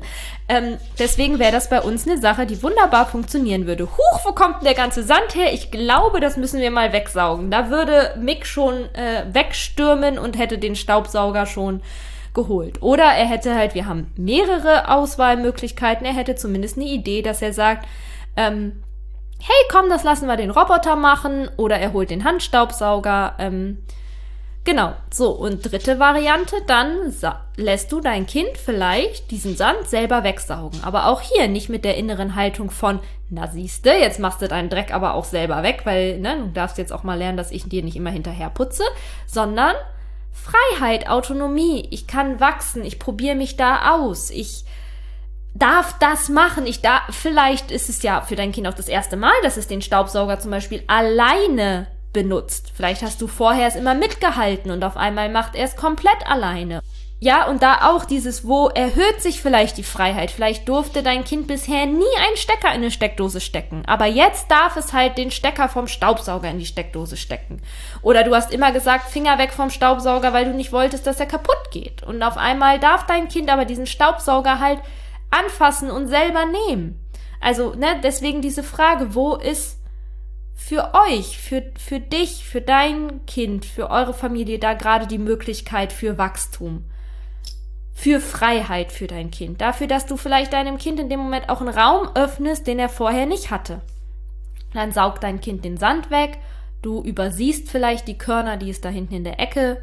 Ähm, 0.48 0.78
deswegen 0.98 1.38
wäre 1.38 1.52
das 1.52 1.70
bei 1.70 1.80
uns 1.80 2.04
eine 2.04 2.18
Sache, 2.18 2.44
die 2.44 2.60
wunderbar 2.60 3.06
funktionieren 3.06 3.68
würde. 3.68 3.84
Huch, 3.84 4.24
wo 4.24 4.32
kommt 4.32 4.56
denn 4.56 4.64
der 4.64 4.74
ganze 4.74 5.04
Sand 5.04 5.36
her? 5.36 5.52
Ich 5.54 5.70
glaube, 5.70 6.18
das 6.18 6.36
müssen 6.36 6.58
wir 6.58 6.72
mal 6.72 6.92
wegsaugen. 6.92 7.52
Da 7.52 7.70
würde 7.70 8.16
Mick 8.18 8.44
schon 8.44 8.92
äh, 8.96 9.22
wegstürmen 9.32 10.18
und 10.18 10.36
hätte 10.36 10.58
den 10.58 10.74
Staubsauger 10.74 11.46
schon 11.46 11.80
geholt. 12.34 12.82
Oder 12.82 13.04
er 13.04 13.26
hätte 13.26 13.54
halt, 13.54 13.76
wir 13.76 13.86
haben 13.86 14.10
mehrere 14.16 14.88
Auswahlmöglichkeiten, 14.88 16.04
er 16.04 16.14
hätte 16.14 16.34
zumindest 16.34 16.76
eine 16.76 16.86
Idee, 16.86 17.22
dass 17.22 17.40
er 17.40 17.52
sagt, 17.52 17.86
ähm, 18.36 18.81
hey, 19.42 19.68
komm, 19.70 19.88
das 19.90 20.04
lassen 20.04 20.26
wir 20.26 20.36
den 20.36 20.50
Roboter 20.50 20.96
machen. 20.96 21.50
Oder 21.56 21.78
er 21.78 21.92
holt 21.92 22.10
den 22.10 22.24
Handstaubsauger. 22.24 23.34
Ähm, 23.38 23.78
Genau, 24.64 24.92
so 25.10 25.30
und 25.30 25.72
dritte 25.72 25.98
Variante, 25.98 26.54
dann 26.68 27.12
lässt 27.56 27.90
du 27.90 28.00
dein 28.00 28.26
Kind 28.26 28.56
vielleicht 28.56 29.32
diesen 29.32 29.56
Sand 29.56 29.88
selber 29.88 30.22
wegsaugen. 30.22 30.84
Aber 30.84 31.06
auch 31.06 31.20
hier 31.20 31.48
nicht 31.48 31.68
mit 31.68 31.84
der 31.84 31.96
inneren 31.96 32.36
Haltung 32.36 32.70
von, 32.70 33.00
na 33.28 33.48
siehste, 33.48 33.90
jetzt 33.90 34.20
machst 34.20 34.40
du 34.40 34.46
deinen 34.46 34.68
Dreck 34.68 34.94
aber 34.94 35.14
auch 35.14 35.24
selber 35.24 35.64
weg, 35.64 35.80
weil 35.82 36.20
ne, 36.20 36.36
du 36.38 36.46
darfst 36.52 36.78
jetzt 36.78 36.92
auch 36.92 37.02
mal 37.02 37.18
lernen, 37.18 37.36
dass 37.36 37.50
ich 37.50 37.68
dir 37.68 37.82
nicht 37.82 37.96
immer 37.96 38.10
hinterher 38.10 38.50
putze, 38.50 38.84
sondern 39.26 39.74
Freiheit, 40.30 41.08
Autonomie, 41.08 41.88
ich 41.90 42.06
kann 42.06 42.38
wachsen, 42.38 42.84
ich 42.84 43.00
probiere 43.00 43.34
mich 43.34 43.56
da 43.56 43.96
aus, 43.96 44.30
ich 44.30 44.64
darf 45.54 45.98
das 45.98 46.28
machen. 46.28 46.66
Ich 46.66 46.80
da, 46.80 47.02
vielleicht 47.10 47.70
ist 47.70 47.88
es 47.88 48.02
ja 48.02 48.22
für 48.22 48.36
dein 48.36 48.52
Kind 48.52 48.66
auch 48.66 48.74
das 48.74 48.88
erste 48.88 49.16
Mal, 49.16 49.34
dass 49.42 49.56
es 49.56 49.66
den 49.66 49.82
Staubsauger 49.82 50.38
zum 50.38 50.50
Beispiel 50.50 50.82
alleine 50.86 51.88
benutzt. 52.12 52.72
Vielleicht 52.74 53.02
hast 53.02 53.20
du 53.20 53.26
vorher 53.26 53.68
es 53.68 53.76
immer 53.76 53.94
mitgehalten 53.94 54.70
und 54.70 54.84
auf 54.84 54.96
einmal 54.96 55.28
macht 55.28 55.54
er 55.54 55.64
es 55.64 55.76
komplett 55.76 56.26
alleine. 56.26 56.82
Ja, 57.20 57.46
und 57.46 57.62
da 57.62 57.88
auch 57.88 58.04
dieses, 58.04 58.48
wo 58.48 58.66
erhöht 58.66 59.22
sich 59.22 59.40
vielleicht 59.40 59.76
die 59.76 59.84
Freiheit. 59.84 60.32
Vielleicht 60.32 60.68
durfte 60.68 61.04
dein 61.04 61.22
Kind 61.22 61.46
bisher 61.46 61.86
nie 61.86 62.02
einen 62.18 62.36
Stecker 62.36 62.70
in 62.70 62.82
eine 62.82 62.90
Steckdose 62.90 63.40
stecken. 63.40 63.84
Aber 63.86 64.06
jetzt 64.06 64.50
darf 64.50 64.76
es 64.76 64.92
halt 64.92 65.18
den 65.18 65.30
Stecker 65.30 65.68
vom 65.68 65.86
Staubsauger 65.86 66.50
in 66.50 66.58
die 66.58 66.66
Steckdose 66.66 67.16
stecken. 67.16 67.62
Oder 68.02 68.24
du 68.24 68.34
hast 68.34 68.52
immer 68.52 68.72
gesagt, 68.72 69.08
Finger 69.08 69.38
weg 69.38 69.52
vom 69.52 69.70
Staubsauger, 69.70 70.32
weil 70.32 70.46
du 70.46 70.50
nicht 70.52 70.72
wolltest, 70.72 71.06
dass 71.06 71.20
er 71.20 71.26
kaputt 71.26 71.70
geht. 71.70 72.02
Und 72.02 72.24
auf 72.24 72.36
einmal 72.36 72.80
darf 72.80 73.06
dein 73.06 73.28
Kind 73.28 73.50
aber 73.50 73.66
diesen 73.66 73.86
Staubsauger 73.86 74.58
halt 74.58 74.80
anfassen 75.32 75.90
und 75.90 76.08
selber 76.08 76.44
nehmen. 76.46 77.00
Also, 77.40 77.74
ne, 77.74 78.00
deswegen 78.02 78.40
diese 78.40 78.62
Frage, 78.62 79.14
wo 79.14 79.34
ist 79.34 79.78
für 80.54 80.92
euch, 80.94 81.38
für, 81.38 81.64
für 81.76 81.98
dich, 81.98 82.44
für 82.44 82.60
dein 82.60 83.26
Kind, 83.26 83.64
für 83.64 83.90
eure 83.90 84.14
Familie 84.14 84.58
da 84.58 84.74
gerade 84.74 85.06
die 85.06 85.18
Möglichkeit 85.18 85.92
für 85.92 86.18
Wachstum, 86.18 86.84
für 87.92 88.20
Freiheit 88.20 88.92
für 88.92 89.08
dein 89.08 89.30
Kind, 89.30 89.60
dafür, 89.60 89.88
dass 89.88 90.06
du 90.06 90.16
vielleicht 90.16 90.52
deinem 90.52 90.78
Kind 90.78 91.00
in 91.00 91.08
dem 91.08 91.20
Moment 91.20 91.48
auch 91.48 91.60
einen 91.60 91.76
Raum 91.76 92.08
öffnest, 92.14 92.66
den 92.66 92.78
er 92.78 92.88
vorher 92.88 93.26
nicht 93.26 93.50
hatte. 93.50 93.80
Dann 94.72 94.92
saugt 94.92 95.24
dein 95.24 95.40
Kind 95.40 95.64
den 95.64 95.78
Sand 95.78 96.10
weg, 96.10 96.38
du 96.80 97.02
übersiehst 97.02 97.68
vielleicht 97.68 98.06
die 98.06 98.18
Körner, 98.18 98.56
die 98.56 98.70
es 98.70 98.80
da 98.80 98.88
hinten 98.88 99.14
in 99.14 99.24
der 99.24 99.40
Ecke 99.40 99.82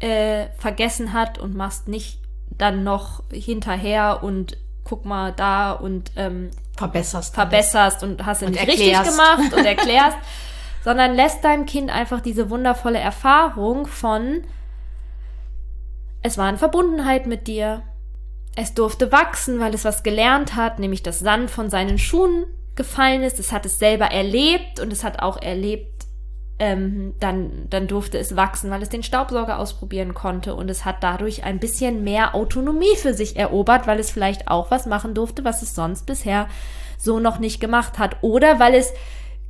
äh, 0.00 0.48
vergessen 0.58 1.12
hat 1.12 1.38
und 1.38 1.54
machst 1.54 1.86
nicht 1.86 2.18
dann 2.58 2.84
noch 2.84 3.22
hinterher 3.30 4.22
und 4.22 4.58
guck 4.84 5.04
mal 5.04 5.32
da 5.32 5.72
und 5.72 6.12
ähm, 6.16 6.50
verbesserst, 6.76 7.34
verbesserst 7.34 8.02
und 8.02 8.24
hast 8.24 8.42
du 8.42 8.46
nicht 8.46 8.58
erklärst. 8.58 8.80
richtig 8.80 9.10
gemacht 9.10 9.52
und 9.54 9.64
erklärst, 9.64 10.16
sondern 10.84 11.14
lässt 11.14 11.44
deinem 11.44 11.66
Kind 11.66 11.90
einfach 11.90 12.20
diese 12.20 12.50
wundervolle 12.50 12.98
Erfahrung 12.98 13.86
von, 13.86 14.42
es 16.22 16.38
war 16.38 16.48
in 16.48 16.58
Verbundenheit 16.58 17.26
mit 17.26 17.46
dir. 17.46 17.82
Es 18.54 18.74
durfte 18.74 19.12
wachsen, 19.12 19.60
weil 19.60 19.74
es 19.74 19.84
was 19.84 20.02
gelernt 20.02 20.56
hat, 20.56 20.78
nämlich 20.78 21.02
dass 21.02 21.20
Sand 21.20 21.50
von 21.50 21.70
seinen 21.70 21.98
Schuhen 21.98 22.44
gefallen 22.74 23.22
ist. 23.22 23.38
Es 23.38 23.50
hat 23.50 23.64
es 23.64 23.78
selber 23.78 24.06
erlebt 24.06 24.78
und 24.80 24.92
es 24.92 25.04
hat 25.04 25.20
auch 25.20 25.40
erlebt, 25.40 26.06
ähm, 26.58 27.14
dann, 27.18 27.66
dann 27.70 27.88
durfte 27.88 28.18
es 28.18 28.36
wachsen, 28.36 28.70
weil 28.70 28.82
es 28.82 28.88
den 28.88 29.02
Staubsauger 29.02 29.58
ausprobieren 29.58 30.14
konnte 30.14 30.54
und 30.54 30.70
es 30.70 30.84
hat 30.84 30.96
dadurch 31.00 31.44
ein 31.44 31.58
bisschen 31.58 32.04
mehr 32.04 32.34
Autonomie 32.34 32.96
für 32.96 33.14
sich 33.14 33.36
erobert, 33.36 33.86
weil 33.86 33.98
es 33.98 34.10
vielleicht 34.10 34.48
auch 34.48 34.70
was 34.70 34.86
machen 34.86 35.14
durfte, 35.14 35.44
was 35.44 35.62
es 35.62 35.74
sonst 35.74 36.06
bisher 36.06 36.48
so 36.98 37.18
noch 37.18 37.38
nicht 37.38 37.60
gemacht 37.60 37.98
hat. 37.98 38.16
Oder 38.22 38.60
weil 38.60 38.74
es 38.74 38.92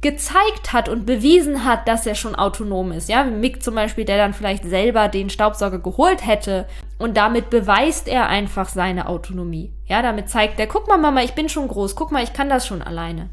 gezeigt 0.00 0.72
hat 0.72 0.88
und 0.88 1.06
bewiesen 1.06 1.64
hat, 1.64 1.86
dass 1.86 2.06
er 2.06 2.16
schon 2.16 2.34
autonom 2.34 2.90
ist. 2.90 3.08
Ja, 3.08 3.24
wie 3.24 3.30
Mick 3.30 3.62
zum 3.62 3.76
Beispiel, 3.76 4.04
der 4.04 4.16
dann 4.16 4.34
vielleicht 4.34 4.64
selber 4.64 5.08
den 5.08 5.30
Staubsauger 5.30 5.78
geholt 5.78 6.26
hätte 6.26 6.66
und 6.98 7.16
damit 7.16 7.50
beweist 7.50 8.08
er 8.08 8.28
einfach 8.28 8.68
seine 8.68 9.06
Autonomie. 9.08 9.72
Ja, 9.86 10.02
damit 10.02 10.28
zeigt 10.28 10.58
er, 10.58 10.66
guck 10.66 10.88
mal 10.88 10.98
Mama, 10.98 11.22
ich 11.22 11.34
bin 11.34 11.48
schon 11.48 11.68
groß, 11.68 11.94
guck 11.94 12.10
mal, 12.10 12.24
ich 12.24 12.32
kann 12.32 12.48
das 12.48 12.66
schon 12.66 12.82
alleine. 12.82 13.30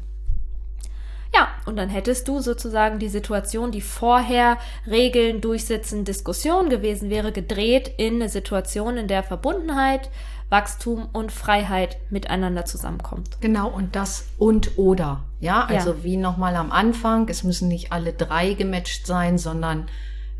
Ja, 1.34 1.48
und 1.64 1.76
dann 1.76 1.88
hättest 1.88 2.26
du 2.26 2.40
sozusagen 2.40 2.98
die 2.98 3.08
Situation, 3.08 3.70
die 3.70 3.80
vorher 3.80 4.58
Regeln 4.86 5.40
durchsetzen, 5.40 6.04
Diskussion 6.04 6.68
gewesen 6.68 7.08
wäre, 7.08 7.30
gedreht 7.30 7.92
in 7.98 8.16
eine 8.16 8.28
Situation, 8.28 8.96
in 8.96 9.06
der 9.06 9.22
Verbundenheit, 9.22 10.10
Wachstum 10.48 11.08
und 11.12 11.30
Freiheit 11.30 11.98
miteinander 12.10 12.64
zusammenkommt. 12.64 13.40
Genau, 13.40 13.68
und 13.68 13.94
das 13.94 14.26
und 14.38 14.76
oder. 14.76 15.22
Ja, 15.38 15.64
also 15.64 15.90
ja. 15.90 16.04
wie 16.04 16.16
nochmal 16.16 16.56
am 16.56 16.72
Anfang, 16.72 17.28
es 17.28 17.44
müssen 17.44 17.68
nicht 17.68 17.92
alle 17.92 18.12
drei 18.12 18.54
gematcht 18.54 19.06
sein, 19.06 19.38
sondern 19.38 19.86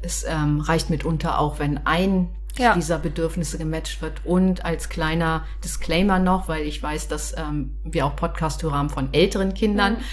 es 0.03 0.25
ähm, 0.25 0.61
reicht 0.61 0.91
mitunter 0.91 1.39
auch, 1.39 1.61
wenn 1.61 1.87
ein 1.87 2.31
ja. 2.59 2.75
dieser 2.75 2.99
Bedürfnisse 2.99 3.59
gematcht 3.59 4.03
wird. 4.03 4.27
Und 4.27 4.65
als 4.65 4.89
kleiner 4.89 5.45
Disclaimer 5.63 6.19
noch, 6.19 6.49
weil 6.49 6.63
ich 6.63 6.83
weiß, 6.83 7.07
dass 7.07 7.37
ähm, 7.39 7.77
wir 7.85 8.05
auch 8.07 8.17
Podcast-Hörer 8.17 8.77
haben 8.77 8.91
von 8.91 9.15
älteren 9.15 9.55
Kindern. 9.55 9.95
Mhm 9.95 10.05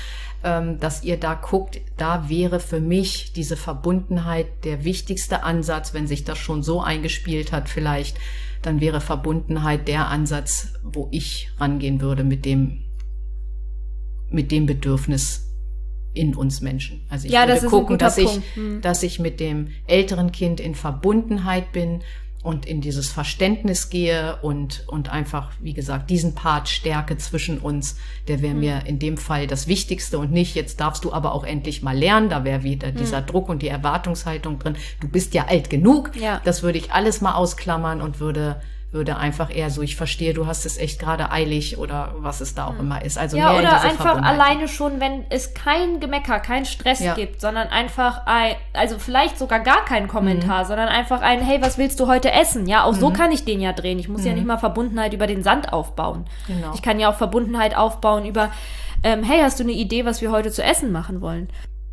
dass 0.43 1.03
ihr 1.03 1.17
da 1.17 1.33
guckt, 1.33 1.81
da 1.97 2.29
wäre 2.29 2.59
für 2.59 2.79
mich 2.79 3.33
diese 3.33 3.57
Verbundenheit 3.57 4.47
der 4.63 4.83
wichtigste 4.83 5.43
Ansatz, 5.43 5.93
wenn 5.93 6.07
sich 6.07 6.23
das 6.23 6.37
schon 6.37 6.63
so 6.63 6.81
eingespielt 6.81 7.51
hat, 7.51 7.69
vielleicht, 7.69 8.17
dann 8.61 8.79
wäre 8.79 9.01
Verbundenheit 9.01 9.87
der 9.87 10.07
Ansatz, 10.07 10.73
wo 10.83 11.07
ich 11.11 11.49
rangehen 11.57 12.01
würde 12.01 12.23
mit 12.23 12.45
dem, 12.45 12.83
mit 14.29 14.51
dem 14.51 14.65
Bedürfnis 14.65 15.47
in 16.13 16.35
uns 16.35 16.61
Menschen. 16.61 17.05
Also 17.09 17.27
ich 17.27 17.33
ja, 17.33 17.47
würde 17.47 17.67
gucken, 17.67 17.97
dass 17.97 18.17
ich, 18.17 18.39
hm. 18.55 18.81
dass 18.81 19.03
ich 19.03 19.19
mit 19.19 19.39
dem 19.39 19.69
älteren 19.85 20.31
Kind 20.31 20.59
in 20.59 20.75
Verbundenheit 20.75 21.71
bin 21.71 22.01
und 22.47 22.65
in 22.65 22.79
dieses 22.79 23.09
Verständnis 23.09 23.89
gehe 23.89 24.37
und, 24.41 24.85
und 24.87 25.11
einfach, 25.11 25.51
wie 25.59 25.73
gesagt, 25.73 26.09
diesen 26.09 26.33
Part 26.33 26.69
Stärke 26.69 27.17
zwischen 27.17 27.57
uns, 27.57 27.97
der 28.29 28.41
wäre 28.41 28.53
mhm. 28.53 28.59
mir 28.61 28.85
in 28.85 28.99
dem 28.99 29.17
Fall 29.17 29.47
das 29.47 29.67
Wichtigste 29.67 30.17
und 30.17 30.31
nicht, 30.31 30.55
jetzt 30.55 30.79
darfst 30.79 31.03
du 31.03 31.11
aber 31.11 31.33
auch 31.33 31.43
endlich 31.43 31.83
mal 31.83 31.97
lernen, 31.97 32.29
da 32.29 32.45
wäre 32.45 32.63
wieder 32.63 32.93
mhm. 32.93 32.95
dieser 32.95 33.21
Druck 33.21 33.49
und 33.49 33.63
die 33.63 33.67
Erwartungshaltung 33.67 34.59
drin. 34.59 34.77
Du 35.01 35.09
bist 35.09 35.33
ja 35.33 35.47
alt 35.47 35.69
genug. 35.69 36.15
Ja. 36.15 36.39
Das 36.45 36.63
würde 36.63 36.77
ich 36.77 36.93
alles 36.93 37.19
mal 37.19 37.33
ausklammern 37.33 38.01
und 38.01 38.21
würde 38.21 38.61
würde 38.97 39.17
einfach 39.17 39.55
eher 39.55 39.69
so, 39.69 39.81
ich 39.81 39.95
verstehe, 39.95 40.33
du 40.33 40.47
hast 40.47 40.65
es 40.65 40.77
echt 40.77 40.99
gerade 40.99 41.31
eilig 41.31 41.77
oder 41.77 42.15
was 42.17 42.41
es 42.41 42.55
da 42.55 42.65
auch 42.65 42.73
hm. 42.73 42.79
immer 42.81 43.05
ist. 43.05 43.17
Also 43.17 43.37
ja, 43.37 43.57
oder 43.57 43.81
einfach 43.81 44.21
alleine 44.21 44.67
schon, 44.67 44.99
wenn 44.99 45.23
es 45.29 45.53
kein 45.53 45.99
Gemecker, 45.99 46.39
kein 46.39 46.65
Stress 46.65 46.99
ja. 46.99 47.13
gibt, 47.13 47.39
sondern 47.39 47.69
einfach 47.69 48.25
ein, 48.25 48.55
also 48.73 48.99
vielleicht 48.99 49.37
sogar 49.37 49.59
gar 49.59 49.85
keinen 49.85 50.07
Kommentar, 50.07 50.63
mhm. 50.63 50.67
sondern 50.67 50.87
einfach 50.89 51.21
ein, 51.21 51.41
hey, 51.41 51.61
was 51.61 51.77
willst 51.77 51.99
du 51.99 52.07
heute 52.07 52.31
essen? 52.31 52.67
Ja, 52.67 52.83
auch 52.83 52.93
mhm. 52.93 52.99
so 52.99 53.11
kann 53.11 53.31
ich 53.31 53.45
den 53.45 53.61
ja 53.61 53.71
drehen. 53.71 53.99
Ich 53.99 54.09
muss 54.09 54.21
mhm. 54.21 54.27
ja 54.27 54.33
nicht 54.33 54.47
mal 54.47 54.57
Verbundenheit 54.57 55.13
über 55.13 55.27
den 55.27 55.43
Sand 55.43 55.71
aufbauen. 55.71 56.25
Genau. 56.47 56.71
Ich 56.73 56.81
kann 56.81 56.99
ja 56.99 57.09
auch 57.09 57.15
Verbundenheit 57.15 57.77
aufbauen 57.77 58.25
über, 58.25 58.51
ähm, 59.03 59.23
hey, 59.23 59.39
hast 59.41 59.59
du 59.59 59.63
eine 59.63 59.73
Idee, 59.73 60.05
was 60.05 60.21
wir 60.21 60.31
heute 60.31 60.51
zu 60.51 60.63
essen 60.63 60.91
machen 60.91 61.21
wollen? 61.21 61.49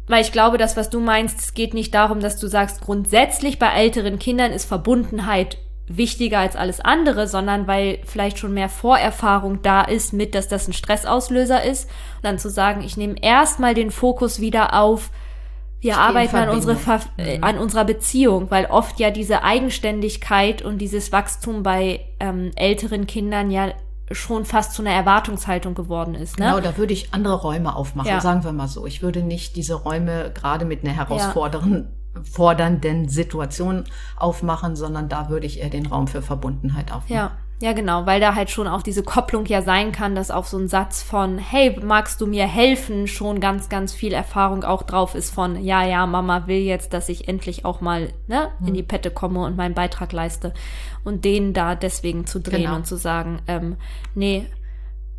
Weil 0.06 0.22
ich 0.22 0.32
glaube, 0.32 0.58
das, 0.58 0.76
was 0.76 0.90
du 0.90 1.00
meinst, 1.00 1.40
es 1.40 1.54
geht 1.54 1.72
nicht 1.72 1.94
darum, 1.94 2.20
dass 2.20 2.38
du 2.38 2.46
sagst, 2.46 2.82
grundsätzlich 2.82 3.58
bei 3.58 3.68
älteren 3.68 4.18
Kindern 4.18 4.52
ist 4.52 4.66
Verbundenheit 4.66 5.58
wichtiger 5.86 6.38
als 6.38 6.56
alles 6.56 6.80
andere, 6.80 7.26
sondern 7.26 7.66
weil 7.66 7.98
vielleicht 8.04 8.38
schon 8.38 8.54
mehr 8.54 8.68
Vorerfahrung 8.68 9.60
da 9.62 9.82
ist 9.82 10.12
mit, 10.12 10.34
dass 10.34 10.48
das 10.48 10.66
ein 10.66 10.72
Stressauslöser 10.72 11.62
ist. 11.62 11.84
Und 12.16 12.24
dann 12.24 12.38
zu 12.38 12.48
sagen, 12.48 12.82
ich 12.82 12.96
nehme 12.96 13.16
erstmal 13.20 13.74
den 13.74 13.90
Fokus 13.90 14.40
wieder 14.40 14.74
auf, 14.74 15.10
wir 15.80 15.98
arbeiten 15.98 16.36
an, 16.36 16.48
unsere, 16.48 16.78
äh, 17.18 17.36
mhm. 17.36 17.44
an 17.44 17.58
unserer 17.58 17.84
Beziehung, 17.84 18.50
weil 18.50 18.64
oft 18.66 18.98
ja 18.98 19.10
diese 19.10 19.42
Eigenständigkeit 19.42 20.62
und 20.62 20.78
dieses 20.78 21.12
Wachstum 21.12 21.62
bei 21.62 22.00
ähm, 22.20 22.52
älteren 22.56 23.06
Kindern 23.06 23.50
ja 23.50 23.68
schon 24.10 24.46
fast 24.46 24.72
zu 24.72 24.80
einer 24.80 24.92
Erwartungshaltung 24.92 25.74
geworden 25.74 26.14
ist. 26.14 26.38
Ne? 26.38 26.46
Genau, 26.46 26.60
da 26.60 26.78
würde 26.78 26.94
ich 26.94 27.12
andere 27.12 27.34
Räume 27.34 27.76
aufmachen, 27.76 28.08
ja. 28.08 28.20
sagen 28.22 28.44
wir 28.44 28.52
mal 28.52 28.68
so. 28.68 28.86
Ich 28.86 29.02
würde 29.02 29.22
nicht 29.22 29.56
diese 29.56 29.74
Räume 29.74 30.30
gerade 30.34 30.64
mit 30.64 30.84
einer 30.84 30.94
herausfordernden 30.94 31.88
fordernden 32.22 33.08
Situation 33.08 33.84
aufmachen, 34.16 34.76
sondern 34.76 35.08
da 35.08 35.28
würde 35.28 35.46
ich 35.46 35.60
eher 35.60 35.70
den 35.70 35.86
Raum 35.86 36.06
für 36.06 36.22
Verbundenheit 36.22 36.92
aufmachen. 36.92 37.14
Ja. 37.14 37.30
Ja, 37.62 37.72
genau, 37.72 38.04
weil 38.04 38.20
da 38.20 38.34
halt 38.34 38.50
schon 38.50 38.66
auch 38.66 38.82
diese 38.82 39.04
Kopplung 39.04 39.46
ja 39.46 39.62
sein 39.62 39.92
kann, 39.92 40.14
dass 40.16 40.32
auf 40.32 40.48
so 40.48 40.58
ein 40.58 40.68
Satz 40.68 41.02
von, 41.02 41.38
hey, 41.38 41.78
magst 41.82 42.20
du 42.20 42.26
mir 42.26 42.46
helfen, 42.46 43.06
schon 43.06 43.38
ganz, 43.38 43.68
ganz 43.68 43.94
viel 43.94 44.12
Erfahrung 44.12 44.64
auch 44.64 44.82
drauf 44.82 45.14
ist 45.14 45.32
von, 45.32 45.62
ja, 45.62 45.84
ja, 45.84 46.04
Mama 46.06 46.48
will 46.48 46.58
jetzt, 46.58 46.92
dass 46.92 47.08
ich 47.08 47.28
endlich 47.28 47.64
auch 47.64 47.80
mal 47.80 48.12
ne, 48.26 48.50
in 48.60 48.66
hm. 48.66 48.74
die 48.74 48.82
Pette 48.82 49.10
komme 49.10 49.40
und 49.44 49.56
meinen 49.56 49.74
Beitrag 49.74 50.12
leiste. 50.12 50.52
Und 51.04 51.24
den 51.24 51.54
da 51.54 51.76
deswegen 51.76 52.26
zu 52.26 52.40
drehen 52.40 52.64
genau. 52.64 52.76
und 52.76 52.86
zu 52.86 52.96
sagen, 52.96 53.40
ähm, 53.46 53.76
nee, 54.14 54.46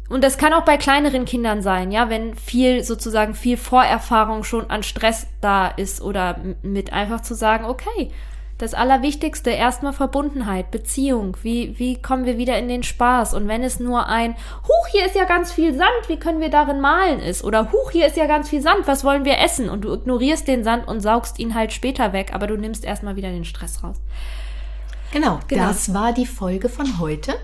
und 0.10 0.24
das 0.24 0.38
kann 0.38 0.54
auch 0.54 0.66
bei 0.66 0.78
kleineren 0.78 1.26
Kindern 1.26 1.62
sein, 1.62 1.92
ja, 1.92 2.10
wenn 2.10 2.36
viel 2.36 2.84
sozusagen 2.84 3.34
viel 3.34 3.58
Vorerfahrung 3.58 4.44
schon 4.44 4.70
an 4.70 4.84
Stress 4.84 5.28
da 5.42 5.68
ist 5.68 6.02
oder 6.02 6.40
mit 6.62 6.94
einfach 6.94 7.22
zu 7.22 7.34
sagen, 7.34 7.66
okay, 7.66 8.12
Das 8.58 8.74
Allerwichtigste, 8.74 9.50
erstmal 9.50 9.92
Verbundenheit, 9.92 10.72
Beziehung. 10.72 11.36
Wie, 11.42 11.78
wie 11.78 12.02
kommen 12.02 12.26
wir 12.26 12.38
wieder 12.38 12.58
in 12.58 12.70
den 12.70 12.84
Spaß? 12.84 13.34
Und 13.34 13.50
wenn 13.50 13.64
es 13.64 13.82
nur 13.82 14.08
ein, 14.08 14.34
huch, 14.64 14.88
hier 14.92 15.06
ist 15.06 15.16
ja 15.16 15.26
ganz 15.26 15.52
viel 15.52 15.74
Sand, 15.74 16.08
wie 16.08 16.16
können 16.16 16.40
wir 16.40 16.50
darin 16.50 16.80
malen 16.80 17.20
ist? 17.20 17.44
Oder 17.44 17.74
huch, 17.74 17.92
hier 17.92 18.08
ist 18.08 18.16
ja 18.16 18.28
ganz 18.28 18.50
viel 18.50 18.62
Sand, 18.62 18.88
was 18.88 19.04
wollen 19.04 19.26
wir 19.26 19.40
essen? 19.40 19.70
Und 19.70 19.82
du 19.82 19.94
ignorierst 19.94 20.48
den 20.48 20.64
Sand 20.64 20.88
und 20.88 21.02
saugst 21.02 21.38
ihn 21.38 21.54
halt 21.54 21.74
später 21.74 22.14
weg, 22.14 22.32
aber 22.34 22.48
du 22.48 22.56
nimmst 22.56 22.86
erstmal 22.86 23.18
wieder 23.18 23.30
den 23.30 23.44
Stress 23.44 23.84
raus. 23.84 23.98
Genau, 25.12 25.40
genau, 25.50 25.68
das 25.68 25.94
war 25.94 26.14
die 26.14 26.26
Folge 26.26 26.70
von 26.70 27.00
heute. 27.00 27.36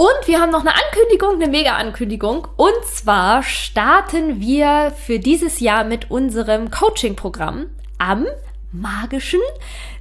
Und 0.00 0.26
wir 0.26 0.40
haben 0.40 0.50
noch 0.50 0.62
eine 0.62 0.74
Ankündigung, 0.74 1.34
eine 1.34 1.48
Mega-Ankündigung. 1.48 2.48
Und 2.56 2.84
zwar 2.86 3.42
starten 3.42 4.40
wir 4.40 4.94
für 4.96 5.18
dieses 5.18 5.60
Jahr 5.60 5.84
mit 5.84 6.10
unserem 6.10 6.70
Coaching-Programm 6.70 7.66
am 7.98 8.26
magischen 8.72 9.42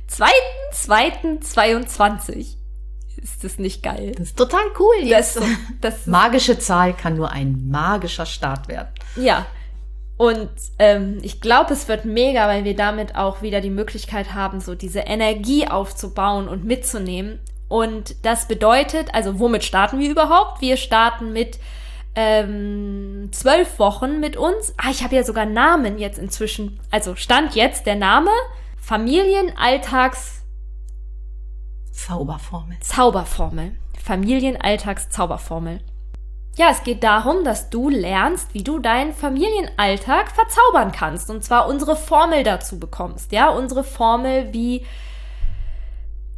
2.2.22. 0.09 2.55
Ist 3.21 3.43
das 3.43 3.59
nicht 3.59 3.83
geil? 3.83 4.13
Das 4.17 4.27
ist 4.27 4.37
total 4.37 4.63
cool 4.79 4.95
jetzt. 5.01 5.35
Das, 5.35 5.43
das 5.81 6.05
Magische 6.07 6.57
Zahl 6.57 6.93
kann 6.93 7.17
nur 7.17 7.31
ein 7.31 7.67
magischer 7.69 8.25
Start 8.25 8.69
werden. 8.69 8.87
Ja. 9.17 9.47
Und 10.15 10.49
ähm, 10.79 11.17
ich 11.23 11.41
glaube, 11.41 11.73
es 11.73 11.89
wird 11.89 12.05
mega, 12.05 12.47
weil 12.47 12.63
wir 12.63 12.77
damit 12.77 13.15
auch 13.15 13.41
wieder 13.41 13.59
die 13.59 13.69
Möglichkeit 13.69 14.33
haben, 14.33 14.61
so 14.61 14.75
diese 14.75 14.99
Energie 14.99 15.67
aufzubauen 15.67 16.47
und 16.47 16.63
mitzunehmen. 16.63 17.41
Und 17.69 18.25
das 18.25 18.47
bedeutet, 18.47 19.13
also 19.13 19.39
womit 19.39 19.63
starten 19.63 19.99
wir 19.99 20.09
überhaupt? 20.09 20.59
Wir 20.59 20.75
starten 20.75 21.31
mit 21.31 21.59
ähm, 22.15 23.29
zwölf 23.31 23.79
Wochen 23.79 24.19
mit 24.19 24.35
uns. 24.35 24.73
Ah, 24.77 24.89
ich 24.89 25.03
habe 25.03 25.15
ja 25.15 25.23
sogar 25.23 25.45
Namen 25.45 25.99
jetzt 25.99 26.19
inzwischen. 26.19 26.79
Also 26.91 27.15
stand 27.15 27.55
jetzt 27.55 27.85
der 27.85 27.95
Name 27.95 28.31
Familienalltags 28.77 30.39
Zauberformel. 31.91 32.77
Zauberformel. 32.79 33.75
Familienalltagszauberformel. 34.03 35.81
Ja, 36.55 36.71
es 36.71 36.83
geht 36.83 37.03
darum, 37.03 37.43
dass 37.43 37.69
du 37.69 37.89
lernst, 37.89 38.53
wie 38.53 38.63
du 38.63 38.79
deinen 38.79 39.13
Familienalltag 39.13 40.31
verzaubern 40.31 40.91
kannst. 40.91 41.29
Und 41.29 41.43
zwar 41.43 41.67
unsere 41.67 41.95
Formel 41.95 42.43
dazu 42.43 42.79
bekommst. 42.79 43.31
Ja, 43.31 43.49
unsere 43.49 43.83
Formel, 43.83 44.51
wie 44.53 44.85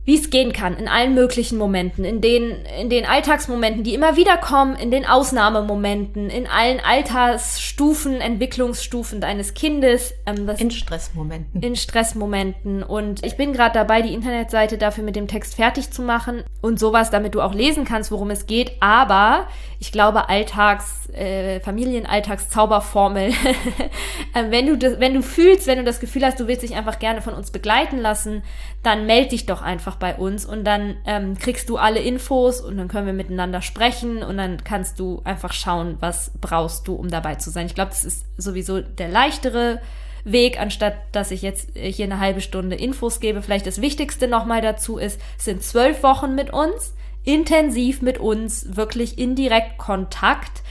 wie 0.03 0.17
es 0.17 0.31
gehen 0.31 0.51
kann, 0.51 0.77
in 0.77 0.87
allen 0.87 1.13
möglichen 1.13 1.59
Momenten, 1.59 2.03
in 2.03 2.21
den, 2.21 2.65
in 2.79 2.89
den 2.89 3.05
Alltagsmomenten, 3.05 3.83
die 3.83 3.93
immer 3.93 4.15
wieder 4.15 4.37
kommen, 4.37 4.75
in 4.75 4.89
den 4.89 5.05
Ausnahmemomenten, 5.05 6.31
in 6.31 6.47
allen 6.47 6.79
Altersstufen, 6.79 8.19
Entwicklungsstufen 8.19 9.21
deines 9.21 9.53
Kindes. 9.53 10.13
Ähm, 10.25 10.49
in 10.57 10.71
Stressmomenten. 10.71 11.61
In 11.61 11.75
Stressmomenten. 11.75 12.81
Und 12.81 13.23
ich 13.23 13.37
bin 13.37 13.53
gerade 13.53 13.73
dabei, 13.73 14.01
die 14.01 14.13
Internetseite 14.13 14.79
dafür 14.79 15.03
mit 15.03 15.15
dem 15.15 15.27
Text 15.27 15.55
fertig 15.55 15.91
zu 15.91 16.01
machen 16.01 16.43
und 16.61 16.79
sowas, 16.79 17.11
damit 17.11 17.35
du 17.35 17.41
auch 17.41 17.53
lesen 17.53 17.85
kannst, 17.85 18.11
worum 18.11 18.31
es 18.31 18.47
geht. 18.47 18.71
Aber 18.79 19.47
ich 19.79 19.91
glaube, 19.91 20.29
Alltags, 20.29 21.09
äh, 21.13 21.59
Familienalltagszauberformel, 21.59 23.31
äh, 24.33 24.43
wenn 24.49 24.65
du 24.65 24.77
das, 24.77 24.99
wenn 24.99 25.13
du 25.13 25.21
fühlst, 25.21 25.67
wenn 25.67 25.77
du 25.77 25.83
das 25.83 25.99
Gefühl 25.99 26.25
hast, 26.25 26.39
du 26.39 26.47
willst 26.47 26.63
dich 26.63 26.75
einfach 26.75 26.97
gerne 26.97 27.21
von 27.21 27.33
uns 27.33 27.51
begleiten 27.51 27.99
lassen, 27.99 28.43
dann 28.83 29.05
melde 29.05 29.29
dich 29.29 29.45
doch 29.45 29.61
einfach 29.61 29.95
bei 29.95 30.15
uns 30.15 30.45
und 30.45 30.63
dann 30.63 30.97
ähm, 31.05 31.37
kriegst 31.37 31.69
du 31.69 31.77
alle 31.77 31.99
Infos 31.99 32.61
und 32.61 32.77
dann 32.77 32.87
können 32.87 33.05
wir 33.05 33.13
miteinander 33.13 33.61
sprechen 33.61 34.23
und 34.23 34.37
dann 34.37 34.63
kannst 34.63 34.99
du 34.99 35.21
einfach 35.23 35.53
schauen, 35.53 35.97
was 35.99 36.31
brauchst 36.41 36.87
du, 36.87 36.95
um 36.95 37.09
dabei 37.09 37.35
zu 37.35 37.51
sein. 37.51 37.67
Ich 37.67 37.75
glaube, 37.75 37.91
das 37.91 38.03
ist 38.03 38.25
sowieso 38.37 38.81
der 38.81 39.09
leichtere 39.09 39.81
Weg, 40.23 40.59
anstatt 40.59 40.95
dass 41.11 41.31
ich 41.31 41.43
jetzt 41.43 41.69
hier 41.75 42.05
eine 42.05 42.19
halbe 42.19 42.41
Stunde 42.41 42.75
Infos 42.75 43.19
gebe. 43.19 43.41
Vielleicht 43.41 43.67
das 43.67 43.81
Wichtigste 43.81 44.27
nochmal 44.27 44.61
dazu 44.61 44.97
ist, 44.97 45.19
sind 45.37 45.63
zwölf 45.63 46.01
Wochen 46.01 46.33
mit 46.33 46.51
uns, 46.51 46.95
intensiv 47.23 48.01
mit 48.01 48.17
uns, 48.17 48.75
wirklich 48.75 49.19
indirekt 49.19 49.77
Kontakt 49.77 50.63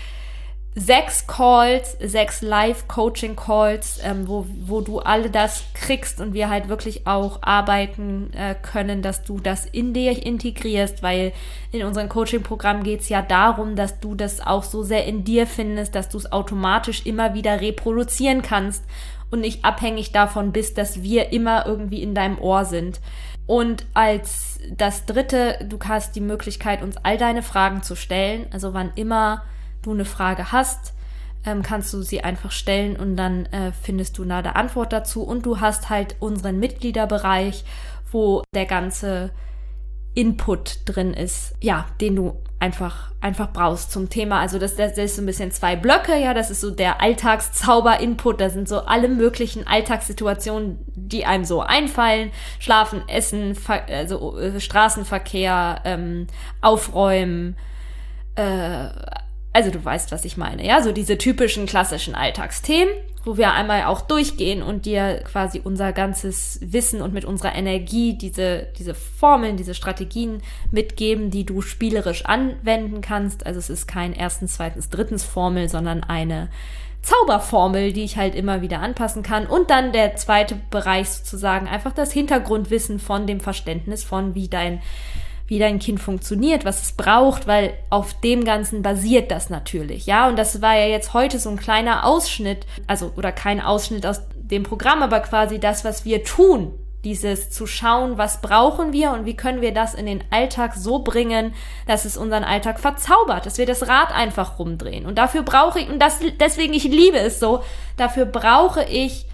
sechs 0.75 1.27
Calls, 1.27 1.97
sechs 2.01 2.43
Live-Coaching-Calls, 2.43 4.01
ähm, 4.05 4.29
wo, 4.29 4.47
wo 4.67 4.81
du 4.81 5.01
alle 5.01 5.29
das 5.29 5.65
kriegst 5.75 6.21
und 6.21 6.33
wir 6.33 6.49
halt 6.49 6.69
wirklich 6.69 7.09
auch 7.09 7.43
arbeiten 7.43 8.33
äh, 8.35 8.55
können, 8.55 9.03
dass 9.03 9.25
du 9.25 9.41
das 9.41 9.67
in 9.67 9.93
dir 9.93 10.25
integrierst, 10.25 11.03
weil 11.03 11.33
in 11.73 11.85
unserem 11.85 12.09
Coaching-Programm 12.09 12.85
geht 12.85 13.01
es 13.01 13.09
ja 13.09 13.21
darum, 13.21 13.75
dass 13.75 13.99
du 13.99 14.15
das 14.15 14.41
auch 14.41 14.63
so 14.63 14.85
sehr 14.85 15.07
in 15.07 15.25
dir 15.25 15.49
findest, 15.49 15.95
dass 15.97 16.09
du 16.09 16.19
es 16.19 16.31
automatisch 16.31 17.05
immer 17.05 17.35
wieder 17.35 17.61
reproduzieren 17.61 18.43
kannst 18.43 18.85
und 19.33 19.41
nicht 19.41 19.65
abhängig 19.65 20.13
davon 20.13 20.53
bist, 20.53 20.79
dass 20.79 21.03
wir 21.03 21.33
immer 21.33 21.67
irgendwie 21.67 22.03
in 22.03 22.15
deinem 22.15 22.39
Ohr 22.39 22.65
sind. 22.65 23.01
Und 23.47 23.87
als 23.95 24.61
das 24.77 25.05
dritte, 25.07 25.59
du 25.69 25.79
hast 25.85 26.15
die 26.15 26.21
Möglichkeit, 26.21 26.83
uns 26.83 26.97
all 27.03 27.17
deine 27.17 27.43
Fragen 27.43 27.83
zu 27.83 27.97
stellen, 27.97 28.47
also 28.53 28.73
wann 28.73 28.93
immer 28.95 29.43
du 29.83 29.93
eine 29.93 30.05
Frage 30.05 30.53
hast, 30.53 30.95
ähm, 31.45 31.63
kannst 31.63 31.93
du 31.93 32.03
sie 32.03 32.23
einfach 32.23 32.51
stellen 32.51 32.97
und 32.97 33.17
dann 33.17 33.47
äh, 33.47 33.73
findest 33.83 34.19
du 34.19 34.23
eine 34.23 34.57
Antwort 34.57 34.93
dazu. 34.93 35.23
Und 35.23 35.47
du 35.47 35.61
hast 35.61 35.89
halt 35.91 36.17
unseren 36.21 36.59
Mitgliederbereich, 36.59 37.65
wo 38.13 38.43
der 38.55 38.67
ganze 38.67 39.31
Input 40.15 40.81
drin 40.87 41.15
ist, 41.15 41.55
ja, 41.61 41.87
den 42.01 42.17
du 42.17 42.43
einfach, 42.59 43.13
einfach 43.21 43.53
brauchst 43.53 43.93
zum 43.93 44.11
Thema. 44.11 44.41
Also 44.41 44.59
das, 44.59 44.77
das, 44.77 44.95
das 44.95 45.07
ist 45.07 45.17
so 45.17 45.23
ein 45.23 45.27
bisschen 45.27 45.51
zwei 45.53 45.77
Blöcke, 45.77 46.21
ja, 46.21 46.35
das 46.35 46.51
ist 46.51 46.61
so 46.61 46.71
der 46.71 47.01
Alltagszauber-Input, 47.01 48.41
da 48.41 48.51
sind 48.51 48.69
so 48.69 48.81
alle 48.81 49.09
möglichen 49.09 49.67
Alltagssituationen, 49.67 50.79
die 50.95 51.25
einem 51.25 51.45
so 51.45 51.61
einfallen. 51.61 52.33
Schlafen, 52.59 53.03
Essen, 53.09 53.55
Ver 53.55 53.87
also 53.89 54.39
äh, 54.39 54.61
Straßenverkehr, 54.61 55.81
ähm, 55.85 56.27
Aufräumen, 56.61 57.57
äh, 58.35 58.89
also 59.53 59.71
du 59.71 59.85
weißt, 59.85 60.13
was 60.13 60.25
ich 60.25 60.37
meine, 60.37 60.65
ja, 60.65 60.81
so 60.83 60.93
diese 60.93 61.19
typischen 61.19 61.67
klassischen 61.67 62.15
Alltagsthemen, 62.15 62.95
wo 63.25 63.37
wir 63.37 63.53
einmal 63.53 63.85
auch 63.85 64.01
durchgehen 64.01 64.63
und 64.63 64.87
dir 64.87 65.23
quasi 65.25 65.61
unser 65.63 65.93
ganzes 65.93 66.61
Wissen 66.63 67.03
und 67.03 67.13
mit 67.13 67.25
unserer 67.25 67.55
Energie 67.55 68.17
diese, 68.17 68.69
diese 68.79 68.95
Formeln, 68.95 69.57
diese 69.57 69.75
Strategien 69.75 70.41
mitgeben, 70.71 71.31
die 71.31 71.45
du 71.45 71.63
spielerisch 71.63 72.25
anwenden 72.25 73.01
kannst. 73.01 73.45
Also 73.45 73.59
es 73.59 73.71
ist 73.71 73.89
kein 73.89 74.13
erstens, 74.13 74.55
zweitens, 74.55 74.89
drittens 74.89 75.25
Formel, 75.25 75.69
sondern 75.69 76.05
eine 76.05 76.49
Zauberformel, 77.03 77.93
die 77.93 78.05
ich 78.05 78.17
halt 78.17 78.35
immer 78.35 78.63
wieder 78.63 78.81
anpassen 78.81 79.23
kann. 79.23 79.47
Und 79.47 79.71
dann 79.71 79.93
der 79.93 80.17
zweite 80.17 80.57
Bereich 80.71 81.09
sozusagen 81.09 81.67
einfach 81.67 81.93
das 81.93 82.13
Hintergrundwissen 82.13 82.99
von 82.99 83.27
dem 83.27 83.41
Verständnis 83.41 84.05
von, 84.05 84.35
wie 84.35 84.49
dein 84.49 84.81
wie 85.51 85.59
dein 85.59 85.81
Kind 85.81 85.99
funktioniert, 85.99 86.65
was 86.65 86.81
es 86.81 86.93
braucht, 86.93 87.49
weil 87.49 87.73
auf 87.91 88.15
dem 88.21 88.45
Ganzen 88.45 88.83
basiert 88.83 89.33
das 89.33 89.51
natürlich, 89.51 90.07
ja. 90.07 90.29
Und 90.29 90.39
das 90.39 90.63
war 90.63 90.77
ja 90.77 90.87
jetzt 90.87 91.13
heute 91.13 91.41
so 91.41 91.51
ein 91.51 91.57
kleiner 91.57 92.07
Ausschnitt, 92.07 92.67
also 92.87 93.13
oder 93.17 93.33
kein 93.33 93.61
Ausschnitt 93.61 94.07
aus 94.07 94.23
dem 94.37 94.63
Programm, 94.63 95.03
aber 95.03 95.19
quasi 95.19 95.59
das, 95.59 95.85
was 95.85 96.05
wir 96.05 96.23
tun, 96.23 96.73
dieses 97.03 97.51
zu 97.51 97.67
schauen, 97.67 98.17
was 98.17 98.41
brauchen 98.41 98.93
wir 98.93 99.11
und 99.11 99.27
wie 99.27 99.37
können 99.37 99.61
wir 99.61 99.75
das 99.75 99.95
in 99.95 100.07
den 100.07 100.23
Alltag 100.31 100.75
so 100.77 101.01
bringen, 101.01 101.53
dass 101.89 102.05
es 102.05 102.17
unseren 102.17 102.45
Alltag 102.45 102.79
verzaubert, 102.79 103.45
dass 103.45 103.59
wir 103.59 103.67
das 103.67 103.89
Rad 103.89 104.15
einfach 104.15 104.61
rumdrehen. 104.61 105.05
Und 105.05 105.19
dafür 105.19 105.43
brauche 105.43 105.81
ich, 105.81 105.89
und 105.89 105.99
das, 105.99 106.21
deswegen, 106.39 106.75
ich 106.75 106.85
liebe 106.85 107.19
es 107.19 107.41
so, 107.41 107.65
dafür 107.97 108.25
brauche 108.25 108.85
ich 108.85 109.27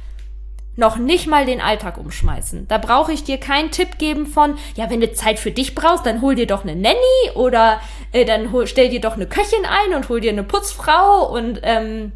noch 0.77 0.99
nicht 0.99 1.27
mal 1.27 1.47
den 1.47 1.61
Alltag 1.61 1.99
umschmeißen. 1.99 2.69
Da 2.69 2.79
brauche 2.79 3.13
ich 3.13 3.25
dir 3.25 3.39
keinen 3.39 3.71
Tipp 3.71 3.99
geben 3.99 4.27
von, 4.27 4.57
ja, 4.75 4.91
wenn 4.91 5.01
du 5.01 5.13
Zeit 5.13 5.39
für 5.39 5.51
dich 5.51 5.75
brauchst, 5.75 6.07
dann 6.07 6.21
hol 6.21 6.35
dir 6.35 6.47
doch 6.47 6.63
eine 6.63 6.77
Nanny 6.77 7.31
oder 7.35 7.81
äh, 8.13 8.25
dann 8.25 8.53
hol, 8.53 8.67
stell 8.67 8.91
dir 8.91 9.01
doch 9.01 9.15
eine 9.15 9.27
Köchin 9.27 9.65
ein 9.65 9.95
und 9.95 10.09
hol 10.09 10.21
dir 10.21 10.31
eine 10.31 10.45
Putzfrau 10.45 11.31
und 11.33 11.61
ähm, 11.63 12.13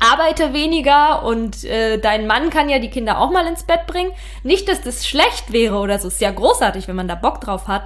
arbeite 0.00 0.52
weniger 0.52 1.24
und 1.24 1.64
äh, 1.64 1.98
dein 1.98 2.26
Mann 2.26 2.50
kann 2.50 2.68
ja 2.68 2.78
die 2.78 2.90
Kinder 2.90 3.18
auch 3.18 3.30
mal 3.30 3.46
ins 3.46 3.64
Bett 3.64 3.86
bringen. 3.86 4.12
Nicht, 4.42 4.68
dass 4.68 4.80
das 4.80 5.06
schlecht 5.06 5.52
wäre 5.52 5.76
oder 5.76 5.98
so, 5.98 6.08
ist 6.08 6.20
ja 6.20 6.30
großartig, 6.30 6.88
wenn 6.88 6.96
man 6.96 7.08
da 7.08 7.14
Bock 7.14 7.40
drauf 7.40 7.68
hat. 7.68 7.82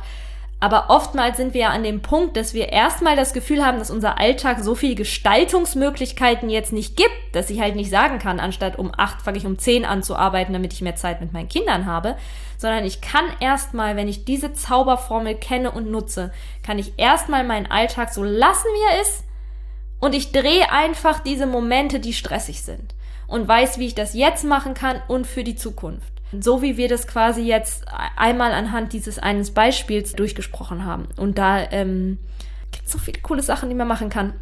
Aber 0.63 0.91
oftmals 0.91 1.39
sind 1.39 1.55
wir 1.55 1.63
ja 1.63 1.69
an 1.71 1.83
dem 1.83 2.03
Punkt, 2.03 2.37
dass 2.37 2.55
wir 2.55 2.69
erstmal 2.69 3.17
das 3.17 3.33
Gefühl 3.33 3.67
haben, 3.67 3.81
dass 3.81 3.91
unser 3.91 4.21
Alltag 4.21 4.61
so 4.61 4.77
viel 4.77 4.95
Gestaltungsmöglichkeiten 4.95 6.49
jetzt 6.49 6.73
nicht 6.73 6.97
gibt, 6.97 7.11
dass 7.33 7.51
ich 7.51 7.61
halt 7.61 7.75
nicht 7.75 7.91
sagen 7.91 8.21
kann, 8.21 8.39
anstatt 8.39 8.79
um 8.79 8.93
acht 8.97 9.23
fange 9.23 9.39
ich 9.39 9.45
um 9.45 9.59
zehn 9.59 9.85
an 9.85 10.05
zu 10.05 10.15
arbeiten, 10.15 10.53
damit 10.53 10.73
ich 10.73 10.81
mehr 10.81 10.95
Zeit 10.95 11.21
mit 11.21 11.33
meinen 11.33 11.49
Kindern 11.49 11.87
habe, 11.87 12.17
sondern 12.59 12.85
ich 12.85 13.01
kann 13.01 13.25
erstmal, 13.41 13.97
wenn 13.97 14.07
ich 14.07 14.25
diese 14.25 14.53
Zauberformel 14.53 15.35
kenne 15.35 15.73
und 15.73 15.91
nutze, 15.91 16.33
kann 16.65 16.79
ich 16.79 16.93
erstmal 16.97 17.43
meinen 17.43 17.67
Alltag 17.67 18.15
so 18.15 18.23
lassen, 18.23 18.69
wie 18.73 18.95
er 18.95 19.03
ist 19.03 19.25
und 19.99 20.15
ich 20.15 20.31
drehe 20.31 20.71
einfach 20.71 21.19
diese 21.19 21.47
Momente, 21.47 21.99
die 21.99 22.13
stressig 22.13 22.63
sind 22.63 22.95
und 23.27 23.49
weiß, 23.49 23.79
wie 23.79 23.89
ich 23.89 23.97
das 23.97 24.15
jetzt 24.15 24.45
machen 24.45 24.75
kann 24.75 25.03
und 25.09 25.27
für 25.27 25.43
die 25.43 25.57
Zukunft. 25.57 26.12
So 26.41 26.63
wie 26.63 26.77
wir 26.77 26.89
das 26.89 27.07
quasi 27.07 27.43
jetzt 27.43 27.85
einmal 28.17 28.53
anhand 28.53 28.93
dieses 28.93 29.19
eines 29.19 29.51
Beispiels 29.51 30.13
durchgesprochen 30.13 30.85
haben. 30.85 31.09
Und 31.17 31.39
da 31.39 31.71
ähm, 31.71 32.19
gibt 32.71 32.87
es 32.87 32.93
so 32.93 32.99
viele 32.99 33.21
coole 33.21 33.43
Sachen, 33.43 33.69
die 33.69 33.75
man 33.75 33.89
machen 33.89 34.09
kann. 34.09 34.35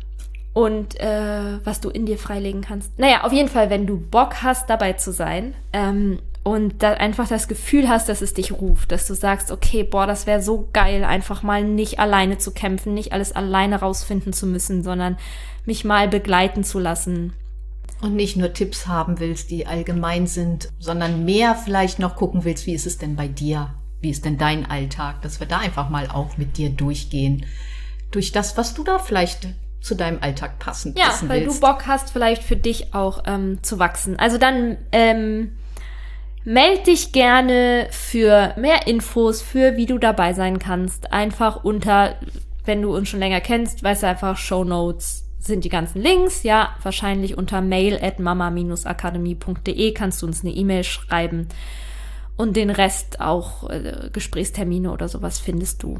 Und 0.52 0.98
äh, 0.98 1.64
was 1.64 1.80
du 1.80 1.90
in 1.90 2.06
dir 2.06 2.18
freilegen 2.18 2.60
kannst. 2.60 2.98
Naja, 2.98 3.22
auf 3.22 3.32
jeden 3.32 3.48
Fall, 3.48 3.70
wenn 3.70 3.86
du 3.86 3.96
Bock 3.96 4.42
hast, 4.42 4.68
dabei 4.68 4.94
zu 4.94 5.12
sein 5.12 5.54
ähm, 5.72 6.18
und 6.42 6.82
da 6.82 6.94
einfach 6.94 7.28
das 7.28 7.46
Gefühl 7.46 7.88
hast, 7.88 8.08
dass 8.08 8.20
es 8.20 8.34
dich 8.34 8.50
ruft, 8.50 8.90
dass 8.90 9.06
du 9.06 9.14
sagst, 9.14 9.52
okay, 9.52 9.84
boah, 9.84 10.08
das 10.08 10.26
wäre 10.26 10.42
so 10.42 10.68
geil, 10.72 11.04
einfach 11.04 11.44
mal 11.44 11.62
nicht 11.62 12.00
alleine 12.00 12.38
zu 12.38 12.52
kämpfen, 12.52 12.94
nicht 12.94 13.12
alles 13.12 13.30
alleine 13.30 13.76
rausfinden 13.76 14.32
zu 14.32 14.46
müssen, 14.46 14.82
sondern 14.82 15.18
mich 15.66 15.84
mal 15.84 16.08
begleiten 16.08 16.64
zu 16.64 16.80
lassen. 16.80 17.32
Und 18.00 18.16
nicht 18.16 18.36
nur 18.36 18.52
Tipps 18.52 18.86
haben 18.86 19.20
willst, 19.20 19.50
die 19.50 19.66
allgemein 19.66 20.26
sind, 20.26 20.70
sondern 20.78 21.24
mehr 21.24 21.54
vielleicht 21.54 21.98
noch 21.98 22.16
gucken 22.16 22.44
willst, 22.44 22.66
wie 22.66 22.74
ist 22.74 22.86
es 22.86 22.98
denn 22.98 23.16
bei 23.16 23.28
dir? 23.28 23.74
Wie 24.00 24.10
ist 24.10 24.24
denn 24.24 24.38
dein 24.38 24.64
Alltag? 24.70 25.22
Dass 25.22 25.40
wir 25.40 25.46
da 25.46 25.58
einfach 25.58 25.90
mal 25.90 26.08
auch 26.10 26.38
mit 26.38 26.56
dir 26.56 26.70
durchgehen. 26.70 27.44
Durch 28.10 28.32
das, 28.32 28.56
was 28.56 28.74
du 28.74 28.82
da 28.82 28.98
vielleicht 28.98 29.48
zu 29.80 29.94
deinem 29.94 30.22
Alltag 30.22 30.58
passend 30.58 30.98
ja, 30.98 31.14
weil 31.22 31.42
willst. 31.42 31.56
du 31.56 31.60
Bock 31.60 31.86
hast, 31.86 32.10
vielleicht 32.10 32.42
für 32.42 32.56
dich 32.56 32.94
auch 32.94 33.22
ähm, 33.26 33.62
zu 33.62 33.78
wachsen. 33.78 34.18
Also 34.18 34.38
dann 34.38 34.78
ähm, 34.92 35.52
meld 36.44 36.86
dich 36.86 37.12
gerne 37.12 37.86
für 37.90 38.54
mehr 38.58 38.86
Infos, 38.86 39.42
für 39.42 39.76
wie 39.76 39.86
du 39.86 39.98
dabei 39.98 40.32
sein 40.32 40.58
kannst. 40.58 41.12
Einfach 41.12 41.64
unter, 41.64 42.16
wenn 42.64 42.82
du 42.82 42.94
uns 42.94 43.08
schon 43.08 43.20
länger 43.20 43.40
kennst, 43.40 43.82
weißt 43.82 44.02
du 44.02 44.06
einfach 44.08 44.36
Show 44.36 44.64
Notes 44.64 45.29
sind 45.40 45.64
die 45.64 45.68
ganzen 45.68 46.00
Links. 46.00 46.42
Ja, 46.42 46.76
wahrscheinlich 46.82 47.36
unter 47.36 47.60
mail 47.60 47.98
at 48.00 48.20
mama-akademie.de 48.20 49.92
kannst 49.92 50.22
du 50.22 50.26
uns 50.26 50.44
eine 50.44 50.52
E-Mail 50.52 50.84
schreiben. 50.84 51.48
Und 52.36 52.56
den 52.56 52.70
Rest 52.70 53.20
auch 53.20 53.68
äh, 53.68 54.08
Gesprächstermine 54.12 54.92
oder 54.92 55.08
sowas 55.08 55.38
findest 55.38 55.82
du. 55.82 55.98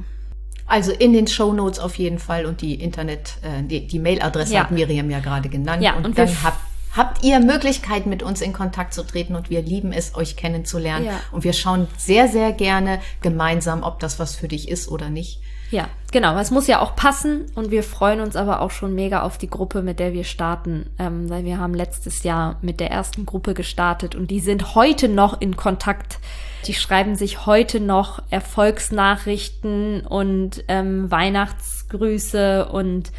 Also 0.67 0.93
in 0.93 1.13
den 1.13 1.27
Show 1.27 1.53
Notes 1.53 1.81
auf 1.81 1.97
jeden 1.99 2.19
Fall 2.19 2.47
und 2.47 2.61
die 2.61 2.75
Internet, 2.75 3.39
äh, 3.43 3.63
die, 3.63 3.87
die 3.87 3.99
Mailadresse 3.99 4.55
ja. 4.55 4.61
hat 4.61 4.71
Miriam 4.71 5.11
ja 5.11 5.19
gerade 5.19 5.49
genannt. 5.49 5.83
Ja, 5.83 5.97
und, 5.97 6.07
und 6.07 6.17
dann 6.17 6.29
habt, 6.45 6.61
habt 6.97 7.25
ihr 7.25 7.41
Möglichkeiten, 7.41 8.09
mit 8.09 8.23
uns 8.23 8.41
in 8.41 8.53
Kontakt 8.53 8.95
zu 8.95 9.03
treten 9.03 9.35
und 9.35 9.51
wir 9.51 9.63
lieben 9.63 9.93
es, 9.93 10.15
euch 10.15 10.37
kennenzulernen. 10.37 11.07
Ja. 11.07 11.21
Und 11.33 11.45
wir 11.45 11.53
schauen 11.53 11.89
sehr, 11.99 12.29
sehr 12.29 12.53
gerne 12.53 13.01
gemeinsam, 13.21 13.83
ob 13.83 13.99
das 14.01 14.19
was 14.19 14.35
für 14.35 14.49
dich 14.49 14.69
ist 14.69 14.89
oder 14.89 15.11
nicht. 15.11 15.41
Ja, 15.71 15.89
genau. 16.11 16.37
Es 16.39 16.51
muss 16.51 16.67
ja 16.67 16.81
auch 16.81 16.97
passen 16.97 17.47
und 17.55 17.71
wir 17.71 17.83
freuen 17.83 18.21
uns 18.21 18.35
aber 18.35 18.61
auch 18.61 18.73
schon 18.73 18.95
mega 18.95 19.23
auf 19.23 19.39
die 19.39 19.49
Gruppe, 19.49 19.83
mit 19.83 20.01
der 20.01 20.13
wir 20.13 20.25
starten, 20.25 20.91
ähm, 20.99 21.31
weil 21.31 21.45
wir 21.45 21.59
haben 21.59 21.75
letztes 21.75 22.25
Jahr 22.25 22.57
mit 22.61 22.81
der 22.81 22.91
ersten 22.91 23.25
Gruppe 23.25 23.55
gestartet 23.55 24.15
und 24.17 24.31
die 24.31 24.41
sind 24.41 24.75
heute 24.75 25.09
noch 25.09 25.41
in 25.41 25.57
Kontakt. 25.57 26.19
Die 26.67 26.75
schreiben 26.75 27.15
sich 27.15 27.47
heute 27.47 27.79
noch 27.81 28.23
Erfolgsnachrichten 28.31 30.01
und 30.07 30.65
ähm, 30.69 31.11
Weihnachtsgrüße 31.11 32.67
und 32.67 33.13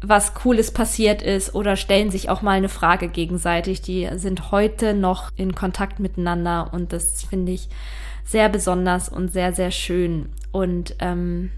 was 0.00 0.34
Cooles 0.34 0.70
passiert 0.70 1.22
ist 1.22 1.56
oder 1.56 1.74
stellen 1.74 2.10
sich 2.10 2.30
auch 2.30 2.40
mal 2.40 2.52
eine 2.52 2.68
Frage 2.68 3.08
gegenseitig. 3.08 3.82
Die 3.82 4.08
sind 4.14 4.52
heute 4.52 4.94
noch 4.94 5.32
in 5.34 5.56
Kontakt 5.56 5.98
miteinander 5.98 6.70
und 6.72 6.92
das 6.92 7.24
finde 7.24 7.50
ich 7.50 7.68
sehr 8.24 8.48
besonders 8.48 9.08
und 9.08 9.32
sehr, 9.32 9.52
sehr 9.52 9.72
schön. 9.72 10.28
Und 10.52 10.94
ähm, 11.00 11.50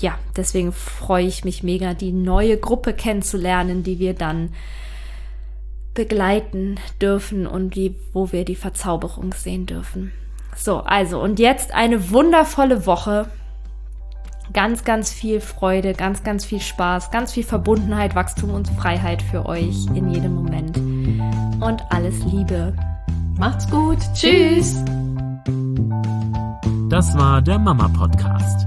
ja, 0.00 0.18
deswegen 0.36 0.72
freue 0.72 1.26
ich 1.26 1.44
mich 1.44 1.62
mega, 1.62 1.94
die 1.94 2.12
neue 2.12 2.56
Gruppe 2.56 2.92
kennenzulernen, 2.92 3.82
die 3.82 3.98
wir 3.98 4.14
dann 4.14 4.50
begleiten 5.94 6.76
dürfen 7.00 7.46
und 7.46 7.74
die, 7.74 7.96
wo 8.12 8.30
wir 8.30 8.44
die 8.44 8.54
Verzauberung 8.54 9.32
sehen 9.32 9.66
dürfen. 9.66 10.12
So, 10.56 10.78
also 10.78 11.20
und 11.20 11.38
jetzt 11.38 11.72
eine 11.72 12.10
wundervolle 12.10 12.86
Woche. 12.86 13.26
Ganz, 14.54 14.84
ganz 14.84 15.12
viel 15.12 15.40
Freude, 15.40 15.92
ganz, 15.92 16.22
ganz 16.22 16.44
viel 16.46 16.60
Spaß, 16.60 17.10
ganz 17.10 17.32
viel 17.32 17.44
Verbundenheit, 17.44 18.14
Wachstum 18.14 18.50
und 18.50 18.66
Freiheit 18.68 19.20
für 19.20 19.44
euch 19.44 19.86
in 19.94 20.10
jedem 20.10 20.34
Moment. 20.36 20.78
Und 21.60 21.82
alles 21.90 22.24
Liebe. 22.24 22.74
Macht's 23.36 23.68
gut. 23.68 23.98
Tschüss. 24.14 24.82
Das 26.88 27.14
war 27.18 27.42
der 27.42 27.58
Mama 27.58 27.88
Podcast 27.88 28.66